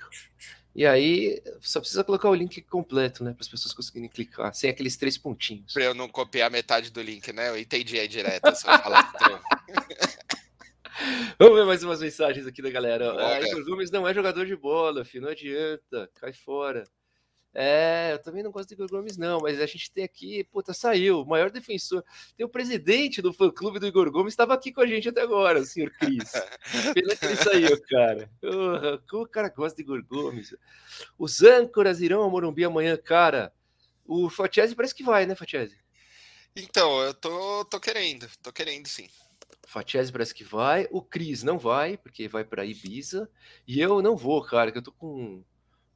E 0.74 0.84
aí, 0.84 1.40
só 1.60 1.78
precisa 1.78 2.02
colocar 2.02 2.28
o 2.28 2.34
link 2.34 2.60
completo, 2.62 3.22
né? 3.22 3.32
Para 3.32 3.42
as 3.42 3.48
pessoas 3.48 3.72
conseguirem 3.72 4.08
clicar, 4.08 4.52
sem 4.52 4.68
aqueles 4.68 4.96
três 4.96 5.16
pontinhos. 5.16 5.72
Para 5.72 5.84
eu 5.84 5.94
não 5.94 6.08
copiar 6.08 6.50
metade 6.50 6.90
do 6.90 7.00
link, 7.00 7.32
né? 7.32 7.50
Eu 7.50 7.58
entendi 7.58 8.00
aí 8.00 8.08
direto, 8.08 8.52
só 8.56 8.76
falar. 8.80 9.12
Vamos 11.38 11.58
ver 11.58 11.66
mais 11.66 11.82
umas 11.82 12.00
mensagens 12.00 12.46
aqui 12.46 12.60
da 12.60 12.70
galera. 12.70 13.14
Ah, 13.18 13.40
Igor 13.40 13.64
Gomes 13.64 13.90
não 13.90 14.06
é 14.06 14.14
jogador 14.14 14.46
de 14.46 14.56
bola, 14.56 15.04
filho, 15.04 15.24
não 15.24 15.30
adianta, 15.30 16.10
cai 16.14 16.32
fora. 16.32 16.84
É, 17.54 18.10
eu 18.12 18.18
também 18.22 18.42
não 18.42 18.50
gosto 18.50 18.68
de 18.68 18.74
Igor 18.74 18.88
Gomes, 18.88 19.16
não, 19.16 19.40
mas 19.40 19.60
a 19.60 19.66
gente 19.66 19.90
tem 19.90 20.04
aqui, 20.04 20.44
puta, 20.44 20.74
saiu, 20.74 21.22
o 21.22 21.26
maior 21.26 21.50
defensor. 21.50 22.04
Tem 22.36 22.44
o 22.44 22.48
presidente 22.48 23.22
do 23.22 23.32
fã 23.32 23.50
clube 23.50 23.78
do 23.78 23.86
Igor 23.86 24.10
Gomes, 24.10 24.32
estava 24.32 24.54
aqui 24.54 24.70
com 24.70 24.80
a 24.80 24.86
gente 24.86 25.08
até 25.08 25.22
agora, 25.22 25.60
o 25.60 25.64
senhor 25.64 25.90
Cris. 25.98 26.30
Pena 26.94 27.16
que 27.16 27.24
ele 27.24 27.36
saiu, 27.36 27.82
cara. 27.88 28.30
Uh, 28.44 29.02
como 29.08 29.24
o 29.24 29.28
cara 29.28 29.48
gosta 29.48 29.76
de 29.76 29.82
Igor 29.82 30.04
Gomes? 30.04 30.54
Os 31.18 31.42
âncoras 31.42 32.00
irão 32.00 32.22
ao 32.22 32.30
Morumbi 32.30 32.64
amanhã, 32.64 32.96
cara. 32.96 33.52
O 34.04 34.28
Fatiese 34.30 34.74
parece 34.74 34.94
que 34.94 35.02
vai, 35.02 35.26
né, 35.26 35.34
Fatiese? 35.34 35.76
Então, 36.54 37.00
eu 37.02 37.14
tô, 37.14 37.64
tô 37.64 37.80
querendo, 37.80 38.28
tô 38.42 38.52
querendo 38.52 38.86
sim. 38.86 39.08
Fatiese 39.68 40.10
parece 40.10 40.34
que 40.34 40.42
vai, 40.42 40.88
o 40.90 41.02
Cris 41.02 41.42
não 41.42 41.58
vai, 41.58 41.98
porque 41.98 42.26
vai 42.26 42.42
para 42.42 42.64
Ibiza, 42.64 43.28
e 43.66 43.78
eu 43.78 44.00
não 44.00 44.16
vou, 44.16 44.42
cara, 44.42 44.72
que 44.72 44.78
eu 44.78 44.82
tô 44.82 44.92
com 44.92 45.44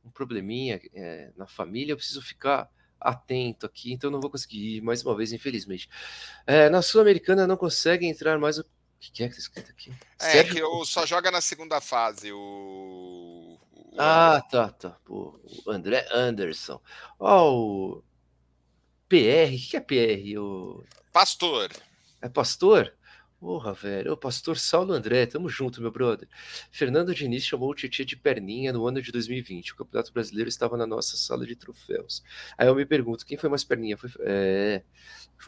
um 0.04 0.10
probleminha 0.10 0.78
é, 0.92 1.32
na 1.36 1.46
família, 1.46 1.92
eu 1.92 1.96
preciso 1.96 2.20
ficar 2.20 2.70
atento 3.00 3.64
aqui, 3.64 3.90
então 3.90 4.10
não 4.10 4.20
vou 4.20 4.30
conseguir 4.30 4.76
ir 4.76 4.82
mais 4.82 5.02
uma 5.02 5.16
vez, 5.16 5.32
infelizmente. 5.32 5.88
É, 6.46 6.68
na 6.68 6.82
Sul-Americana 6.82 7.46
não 7.46 7.56
consegue 7.56 8.06
entrar 8.06 8.38
mais 8.38 8.58
o. 8.58 8.62
O 8.62 8.64
que 8.98 9.24
é 9.24 9.28
que 9.28 9.34
tá 9.34 9.40
escrito 9.40 9.70
aqui? 9.70 9.92
É, 10.20 10.44
que 10.44 10.62
o, 10.62 10.84
só 10.84 11.04
joga 11.04 11.30
na 11.30 11.40
segunda 11.40 11.80
fase 11.80 12.30
o. 12.30 13.58
o... 13.72 13.96
Ah, 13.98 14.40
tá, 14.48 14.68
tá. 14.68 14.90
Pô, 15.04 15.40
o 15.66 15.70
André 15.70 16.06
Anderson. 16.12 16.80
Ó, 17.18 17.50
oh, 17.50 17.96
o 17.96 18.04
PR, 19.08 19.52
o 19.54 19.70
que 19.70 19.76
é 19.76 19.80
PR? 19.80 20.38
O... 20.38 20.84
Pastor. 21.10 21.72
É 22.20 22.28
pastor? 22.28 22.94
Porra, 23.42 23.72
velho. 23.72 24.12
Ô, 24.12 24.16
pastor 24.16 24.56
Saulo 24.56 24.92
André, 24.92 25.26
tamo 25.26 25.48
junto, 25.48 25.82
meu 25.82 25.90
brother. 25.90 26.28
Fernando 26.70 27.12
Diniz 27.12 27.44
chamou 27.44 27.70
o 27.70 27.74
Tietchan 27.74 28.04
de 28.04 28.14
perninha 28.14 28.72
no 28.72 28.86
ano 28.86 29.02
de 29.02 29.10
2020. 29.10 29.72
O 29.72 29.76
Campeonato 29.78 30.12
Brasileiro 30.12 30.48
estava 30.48 30.76
na 30.76 30.86
nossa 30.86 31.16
sala 31.16 31.44
de 31.44 31.56
troféus. 31.56 32.22
Aí 32.56 32.68
eu 32.68 32.74
me 32.76 32.86
pergunto, 32.86 33.26
quem 33.26 33.36
foi 33.36 33.50
mais 33.50 33.64
perninha? 33.64 33.98
Foi, 33.98 34.08
é... 34.20 34.84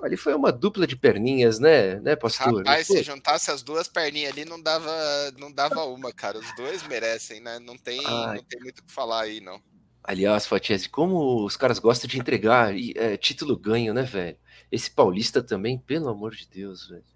Ali 0.02 0.16
foi 0.16 0.34
uma 0.34 0.50
dupla 0.50 0.88
de 0.88 0.96
perninhas, 0.96 1.60
né, 1.60 2.00
né 2.00 2.16
pastor? 2.16 2.64
Rapaz, 2.66 2.88
se 2.88 3.00
juntasse 3.04 3.52
as 3.52 3.62
duas 3.62 3.86
perninhas 3.86 4.32
ali, 4.32 4.44
não 4.44 4.60
dava, 4.60 4.90
não 5.38 5.52
dava 5.52 5.84
uma, 5.84 6.12
cara. 6.12 6.40
Os 6.40 6.56
dois 6.56 6.84
merecem, 6.88 7.40
né? 7.40 7.60
Não 7.60 7.78
tem, 7.78 8.02
não 8.02 8.42
tem 8.42 8.60
muito 8.60 8.80
o 8.80 8.82
que 8.82 8.92
falar 8.92 9.22
aí, 9.22 9.40
não. 9.40 9.62
Aliás, 10.02 10.48
Fatiese, 10.48 10.88
como 10.88 11.44
os 11.44 11.56
caras 11.56 11.78
gostam 11.78 12.08
de 12.10 12.18
entregar 12.18 12.74
é, 12.76 13.16
título 13.16 13.56
ganho, 13.56 13.94
né, 13.94 14.02
velho? 14.02 14.36
Esse 14.68 14.90
paulista 14.90 15.40
também, 15.40 15.78
pelo 15.78 16.08
amor 16.08 16.34
de 16.34 16.48
Deus, 16.48 16.88
velho. 16.88 17.13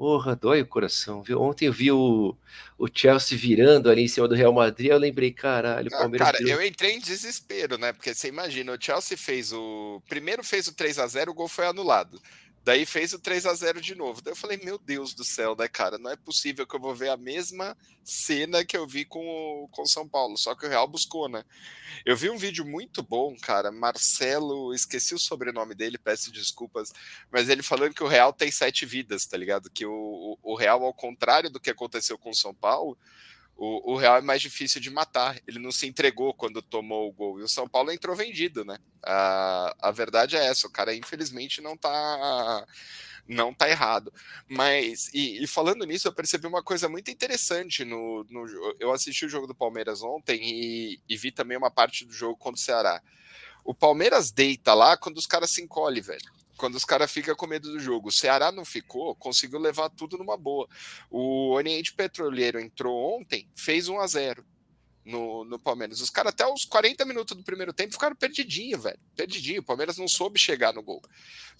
Porra, 0.00 0.34
dói 0.34 0.62
o 0.62 0.66
coração, 0.66 1.22
viu? 1.22 1.42
Ontem 1.42 1.66
eu 1.66 1.72
vi 1.74 1.92
o, 1.92 2.34
o 2.78 2.88
Chelsea 2.90 3.36
virando 3.36 3.90
ali 3.90 4.04
em 4.04 4.08
cima 4.08 4.26
do 4.26 4.34
Real 4.34 4.50
Madrid, 4.50 4.90
eu 4.90 4.96
lembrei, 4.96 5.30
caralho, 5.30 5.88
o 5.88 5.90
Palmeiras. 5.90 6.30
cara, 6.30 6.42
eu 6.42 6.64
entrei 6.64 6.92
em 6.92 7.00
desespero, 7.00 7.76
né? 7.76 7.92
Porque 7.92 8.14
você 8.14 8.28
imagina, 8.28 8.72
o 8.72 8.78
Chelsea 8.80 9.18
fez 9.18 9.52
o. 9.52 10.00
Primeiro 10.08 10.42
fez 10.42 10.66
o 10.68 10.74
3 10.74 10.98
a 11.00 11.06
0 11.06 11.32
o 11.32 11.34
gol 11.34 11.48
foi 11.48 11.66
anulado. 11.66 12.18
Daí 12.62 12.84
fez 12.84 13.12
o 13.14 13.18
3 13.18 13.46
a 13.46 13.54
0 13.54 13.80
de 13.80 13.94
novo. 13.94 14.20
Daí 14.20 14.32
eu 14.32 14.36
falei, 14.36 14.58
meu 14.58 14.78
Deus 14.78 15.14
do 15.14 15.24
céu, 15.24 15.56
né, 15.56 15.66
cara? 15.66 15.96
Não 15.98 16.10
é 16.10 16.16
possível 16.16 16.66
que 16.66 16.76
eu 16.76 16.80
vou 16.80 16.94
ver 16.94 17.08
a 17.08 17.16
mesma 17.16 17.76
cena 18.04 18.64
que 18.64 18.76
eu 18.76 18.86
vi 18.86 19.04
com 19.04 19.68
o 19.72 19.86
São 19.86 20.06
Paulo, 20.06 20.36
só 20.36 20.54
que 20.54 20.66
o 20.66 20.68
Real 20.68 20.86
buscou, 20.86 21.28
né? 21.28 21.44
Eu 22.04 22.16
vi 22.16 22.28
um 22.28 22.36
vídeo 22.36 22.64
muito 22.64 23.02
bom, 23.02 23.34
cara. 23.40 23.70
Marcelo, 23.70 24.74
esqueci 24.74 25.14
o 25.14 25.18
sobrenome 25.18 25.74
dele, 25.74 25.96
peço 25.98 26.30
desculpas, 26.30 26.92
mas 27.30 27.48
ele 27.48 27.62
falando 27.62 27.94
que 27.94 28.04
o 28.04 28.08
Real 28.08 28.32
tem 28.32 28.50
sete 28.50 28.84
vidas, 28.84 29.26
tá 29.26 29.36
ligado? 29.36 29.70
Que 29.70 29.86
o, 29.86 30.38
o 30.42 30.54
Real, 30.54 30.84
ao 30.84 30.94
contrário 30.94 31.50
do 31.50 31.60
que 31.60 31.70
aconteceu 31.70 32.18
com 32.18 32.30
o 32.30 32.34
São 32.36 32.54
Paulo, 32.54 32.96
o, 33.62 33.92
o, 33.92 33.96
Real 33.96 34.16
é 34.16 34.22
mais 34.22 34.40
difícil 34.40 34.80
de 34.80 34.88
matar. 34.88 35.38
Ele 35.46 35.58
não 35.58 35.70
se 35.70 35.86
entregou 35.86 36.32
quando 36.32 36.62
tomou 36.62 37.06
o 37.06 37.12
gol. 37.12 37.38
E 37.38 37.42
o 37.42 37.48
São 37.48 37.68
Paulo 37.68 37.92
entrou 37.92 38.16
vendido, 38.16 38.64
né? 38.64 38.78
A, 39.04 39.76
a 39.78 39.90
verdade 39.90 40.34
é 40.34 40.46
essa. 40.46 40.66
O 40.66 40.70
cara, 40.70 40.94
infelizmente, 40.94 41.60
não 41.60 41.76
tá. 41.76 42.66
Não 43.28 43.52
tá 43.52 43.68
errado. 43.68 44.10
Mas, 44.48 45.10
e, 45.12 45.44
e 45.44 45.46
falando 45.46 45.84
nisso, 45.84 46.08
eu 46.08 46.12
percebi 46.12 46.46
uma 46.46 46.62
coisa 46.62 46.88
muito 46.88 47.10
interessante 47.10 47.84
no, 47.84 48.24
no. 48.30 48.46
Eu 48.80 48.92
assisti 48.92 49.26
o 49.26 49.28
jogo 49.28 49.46
do 49.46 49.54
Palmeiras 49.54 50.02
ontem 50.02 50.40
e, 50.42 51.00
e 51.06 51.16
vi 51.18 51.30
também 51.30 51.58
uma 51.58 51.70
parte 51.70 52.06
do 52.06 52.14
jogo 52.14 52.38
contra 52.38 52.58
o 52.58 52.64
Ceará. 52.64 53.02
O 53.62 53.74
Palmeiras 53.74 54.32
deita 54.32 54.72
lá 54.72 54.96
quando 54.96 55.18
os 55.18 55.26
caras 55.26 55.50
se 55.50 55.60
encolhem, 55.60 56.00
velho 56.00 56.39
quando 56.60 56.74
os 56.74 56.84
caras 56.84 57.10
ficam 57.10 57.34
com 57.34 57.46
medo 57.46 57.72
do 57.72 57.80
jogo. 57.80 58.10
O 58.10 58.12
Ceará 58.12 58.52
não 58.52 58.66
ficou, 58.66 59.16
conseguiu 59.16 59.58
levar 59.58 59.88
tudo 59.88 60.18
numa 60.18 60.36
boa. 60.36 60.68
O 61.10 61.52
Oriente 61.52 61.94
Petroleiro 61.94 62.60
entrou 62.60 63.18
ontem, 63.18 63.48
fez 63.56 63.88
1 63.88 63.98
a 63.98 64.06
0 64.06 64.44
no, 65.10 65.44
no 65.44 65.58
Palmeiras. 65.58 66.00
Os 66.00 66.10
caras 66.10 66.32
até 66.32 66.46
os 66.46 66.64
40 66.64 67.04
minutos 67.04 67.36
do 67.36 67.42
primeiro 67.42 67.72
tempo 67.72 67.92
ficaram 67.92 68.16
perdidinho, 68.16 68.78
velho. 68.78 68.98
Perdidinho. 69.16 69.60
O 69.60 69.64
Palmeiras 69.64 69.98
não 69.98 70.08
soube 70.08 70.38
chegar 70.38 70.72
no 70.72 70.82
gol. 70.82 71.02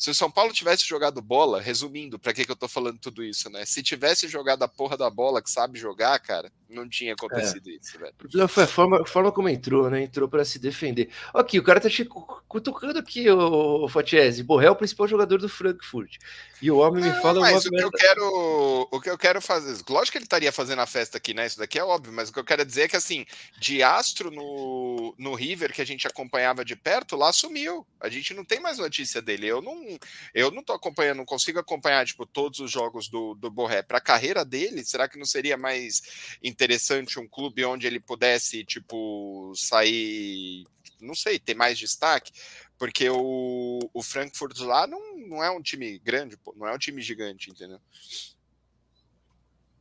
Se 0.01 0.09
o 0.09 0.15
São 0.15 0.31
Paulo 0.31 0.53
tivesse 0.53 0.89
jogado 0.89 1.21
bola, 1.21 1.61
resumindo, 1.61 2.19
para 2.19 2.33
que, 2.33 2.45
que 2.45 2.51
eu 2.51 2.57
tô 2.57 2.67
falando 2.67 2.99
tudo 2.99 3.23
isso, 3.23 3.51
né? 3.51 3.67
Se 3.67 3.83
tivesse 3.83 4.29
jogado 4.29 4.63
a 4.63 4.69
porra 4.69 4.97
da 4.97 5.11
bola 5.11 5.43
que 5.43 5.51
sabe 5.51 5.79
jogar, 5.79 6.19
cara, 6.21 6.51
não 6.71 6.89
tinha 6.89 7.13
acontecido 7.13 7.69
é. 7.69 7.73
isso, 7.73 7.99
velho. 7.99 8.13
O 8.13 8.15
problema 8.15 8.49
foi 8.49 8.65
a 8.65 8.67
forma, 8.67 9.03
a 9.03 9.07
forma 9.07 9.31
como 9.33 9.49
entrou, 9.49 9.91
né? 9.91 10.03
Entrou 10.03 10.29
para 10.29 10.45
se 10.45 10.59
defender. 10.59 11.11
Aqui, 11.35 11.59
o 11.59 11.63
cara 11.63 11.81
tá 11.81 11.91
te 11.91 12.09
cutucando 12.49 12.99
aqui, 12.99 13.29
o, 13.29 13.89
Fatiese. 13.89 14.43
Borré 14.43 14.69
é 14.69 14.71
o 14.71 14.77
principal 14.77 15.07
jogador 15.07 15.39
do 15.39 15.49
Frankfurt. 15.49 16.17
E 16.63 16.71
o 16.71 16.79
homem 16.79 17.03
me 17.03 17.13
fala 17.21 17.41
mas 17.41 17.65
o 17.67 17.71
que 17.71 17.83
eu 17.83 17.91
quero 17.91 18.89
O 18.91 19.01
que 19.01 19.11
eu 19.11 19.19
quero 19.19 19.41
fazer. 19.41 19.83
Lógico 19.89 20.13
que 20.13 20.19
ele 20.19 20.25
estaria 20.25 20.53
fazendo 20.53 20.81
a 20.81 20.87
festa 20.87 21.19
aqui, 21.19 21.35
né? 21.35 21.47
Isso 21.47 21.59
daqui 21.59 21.79
é 21.79 21.85
óbvio, 21.85 22.13
mas 22.13 22.29
o 22.29 22.33
que 22.33 22.39
eu 22.39 22.45
quero 22.45 22.65
dizer 22.65 22.83
é 22.83 22.89
que 22.89 22.97
assim 22.97 23.27
de 23.59 23.83
astro 23.83 24.31
no, 24.31 25.15
no 25.19 25.35
River 25.35 25.73
que 25.73 25.83
a 25.83 25.85
gente 25.85 26.07
acompanhava 26.07 26.65
de 26.65 26.75
perto, 26.75 27.17
lá 27.17 27.33
sumiu. 27.33 27.87
A 28.01 28.09
gente 28.09 28.33
não 28.33 28.45
tem 28.45 28.61
mais 28.61 28.79
notícia 28.79 29.21
dele. 29.21 29.47
Eu 29.47 29.61
não, 29.61 29.99
eu 30.35 30.51
não 30.51 30.63
tô 30.63 30.73
acompanhando, 30.73 31.19
não 31.19 31.25
consigo 31.25 31.59
acompanhar 31.59 32.07
tipo 32.07 32.25
todos 32.25 32.61
os 32.61 32.71
jogos 32.71 33.09
do, 33.09 33.35
do 33.35 33.51
Borré. 33.51 33.83
Para 33.83 33.99
a 33.99 34.03
carreira 34.03 34.45
dele, 34.45 34.85
será 34.85 35.09
que 35.09 35.19
não 35.19 35.27
seria 35.27 35.57
mais 35.57 36.03
interessante 36.43 37.19
um 37.19 37.29
clube 37.29 37.65
onde 37.65 37.87
ele 37.87 38.01
pudesse 38.01 38.65
tipo 38.65 39.53
sair, 39.55 40.67
não 41.01 41.15
sei, 41.15 41.39
ter 41.39 41.55
mais 41.55 41.79
destaque? 41.79 42.33
Porque 42.79 43.11
o, 43.11 43.79
o 43.93 44.03
Frankfurt 44.03 44.59
lá 44.61 44.87
não, 44.87 45.19
não 45.19 45.45
é 45.45 45.51
um 45.51 45.61
time 45.61 45.99
grande, 45.99 46.39
não 46.57 46.67
é 46.67 46.73
um 46.73 46.79
time 46.79 47.03
gigante, 47.03 47.51
entendeu? 47.51 47.79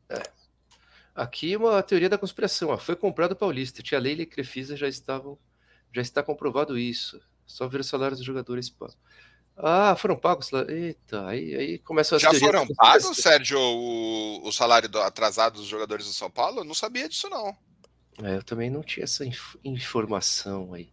É. 0.09 0.38
Aqui 1.19 1.53
uma 1.57 1.83
teoria 1.83 2.07
da 2.07 2.17
conspiração. 2.17 2.69
Ó. 2.69 2.77
Foi 2.77 2.95
comprado 2.95 3.33
o 3.33 3.35
Paulista. 3.35 3.83
Tia 3.83 3.99
Leila 3.99 4.21
e 4.21 4.25
Crefisa 4.25 4.77
já 4.77 4.87
estavam. 4.87 5.37
Já 5.93 6.01
está 6.01 6.23
comprovado 6.23 6.77
isso. 6.77 7.19
Só 7.45 7.67
ver 7.67 7.81
os 7.81 7.87
salários 7.87 8.19
dos 8.19 8.25
jogadores. 8.25 8.69
Pá. 8.69 8.87
Ah, 9.57 9.95
foram 9.97 10.15
pagos. 10.15 10.49
Eita, 10.69 11.27
aí, 11.27 11.53
aí 11.55 11.77
começa 11.79 12.15
a 12.15 12.19
Já 12.19 12.33
foram 12.33 12.65
pagos, 12.67 13.17
Sérgio, 13.17 13.59
o, 13.59 14.47
o 14.47 14.51
salário 14.53 14.87
do, 14.87 15.01
atrasado 15.01 15.55
dos 15.55 15.67
jogadores 15.67 16.05
do 16.05 16.13
São 16.13 16.31
Paulo? 16.31 16.61
Eu 16.61 16.63
não 16.63 16.73
sabia 16.73 17.09
disso, 17.09 17.29
não. 17.29 17.53
É, 18.23 18.37
eu 18.37 18.43
também 18.43 18.69
não 18.69 18.81
tinha 18.81 19.03
essa 19.03 19.25
inf 19.25 19.55
informação 19.61 20.73
aí. 20.73 20.89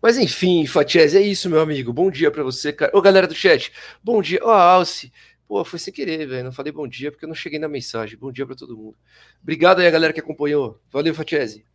Mas 0.00 0.16
enfim, 0.16 0.66
Fatiese, 0.66 1.18
é 1.18 1.20
isso, 1.20 1.50
meu 1.50 1.60
amigo. 1.60 1.92
Bom 1.92 2.10
dia 2.10 2.30
para 2.30 2.42
você, 2.42 2.72
cara. 2.72 2.96
Ô, 2.96 3.02
galera 3.02 3.28
do 3.28 3.34
chat, 3.34 3.70
bom 4.02 4.22
dia. 4.22 4.40
Ó, 4.42 4.50
Alce. 4.50 5.12
Pô, 5.50 5.64
foi 5.64 5.80
sem 5.80 5.92
querer, 5.92 6.28
velho. 6.28 6.44
Não 6.44 6.52
falei 6.52 6.70
bom 6.70 6.86
dia 6.86 7.10
porque 7.10 7.24
eu 7.24 7.28
não 7.28 7.34
cheguei 7.34 7.58
na 7.58 7.66
mensagem. 7.66 8.16
Bom 8.16 8.30
dia 8.30 8.46
para 8.46 8.54
todo 8.54 8.76
mundo. 8.76 8.96
Obrigado 9.42 9.80
aí 9.80 9.86
a 9.88 9.90
galera 9.90 10.12
que 10.12 10.20
acompanhou. 10.20 10.80
Valeu, 10.92 11.12
Fatiese. 11.12 11.66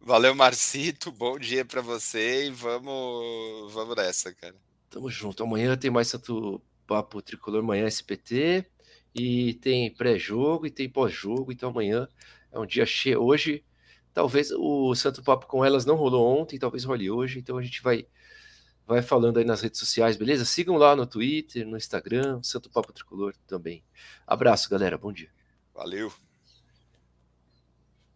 Valeu, 0.00 0.34
Marcito. 0.34 1.12
Bom 1.12 1.38
dia 1.38 1.64
para 1.64 1.80
você 1.80 2.48
e 2.48 2.50
vamos, 2.50 3.72
vamos 3.72 3.94
nessa, 3.94 4.34
cara. 4.34 4.56
Tamo 4.90 5.08
junto. 5.08 5.44
Amanhã 5.44 5.76
tem 5.76 5.92
mais 5.92 6.08
Santo 6.08 6.60
Papo 6.88 7.22
Tricolor, 7.22 7.60
amanhã 7.62 7.86
SPT. 7.86 8.66
E 9.14 9.54
tem 9.62 9.94
pré-jogo 9.94 10.66
e 10.66 10.70
tem 10.72 10.90
pós-jogo. 10.90 11.52
Então 11.52 11.70
amanhã 11.70 12.08
é 12.50 12.58
um 12.58 12.66
dia 12.66 12.84
cheio. 12.84 13.22
Hoje, 13.22 13.64
talvez 14.12 14.50
o 14.50 14.92
Santo 14.96 15.22
Papo 15.22 15.46
com 15.46 15.64
elas 15.64 15.86
não 15.86 15.94
rolou 15.94 16.36
ontem, 16.36 16.58
talvez 16.58 16.82
role 16.82 17.08
hoje. 17.08 17.38
Então 17.38 17.58
a 17.58 17.62
gente 17.62 17.80
vai 17.80 18.08
vai 18.90 19.02
falando 19.02 19.38
aí 19.38 19.44
nas 19.44 19.60
redes 19.60 19.78
sociais, 19.78 20.16
beleza? 20.16 20.44
Sigam 20.44 20.76
lá 20.76 20.96
no 20.96 21.06
Twitter, 21.06 21.64
no 21.66 21.76
Instagram, 21.76 22.42
Santo 22.42 22.68
Papo 22.68 22.92
Tricolor 22.92 23.34
também. 23.46 23.84
Abraço, 24.26 24.68
galera. 24.68 24.98
Bom 24.98 25.12
dia. 25.12 25.30
Valeu. 25.72 26.12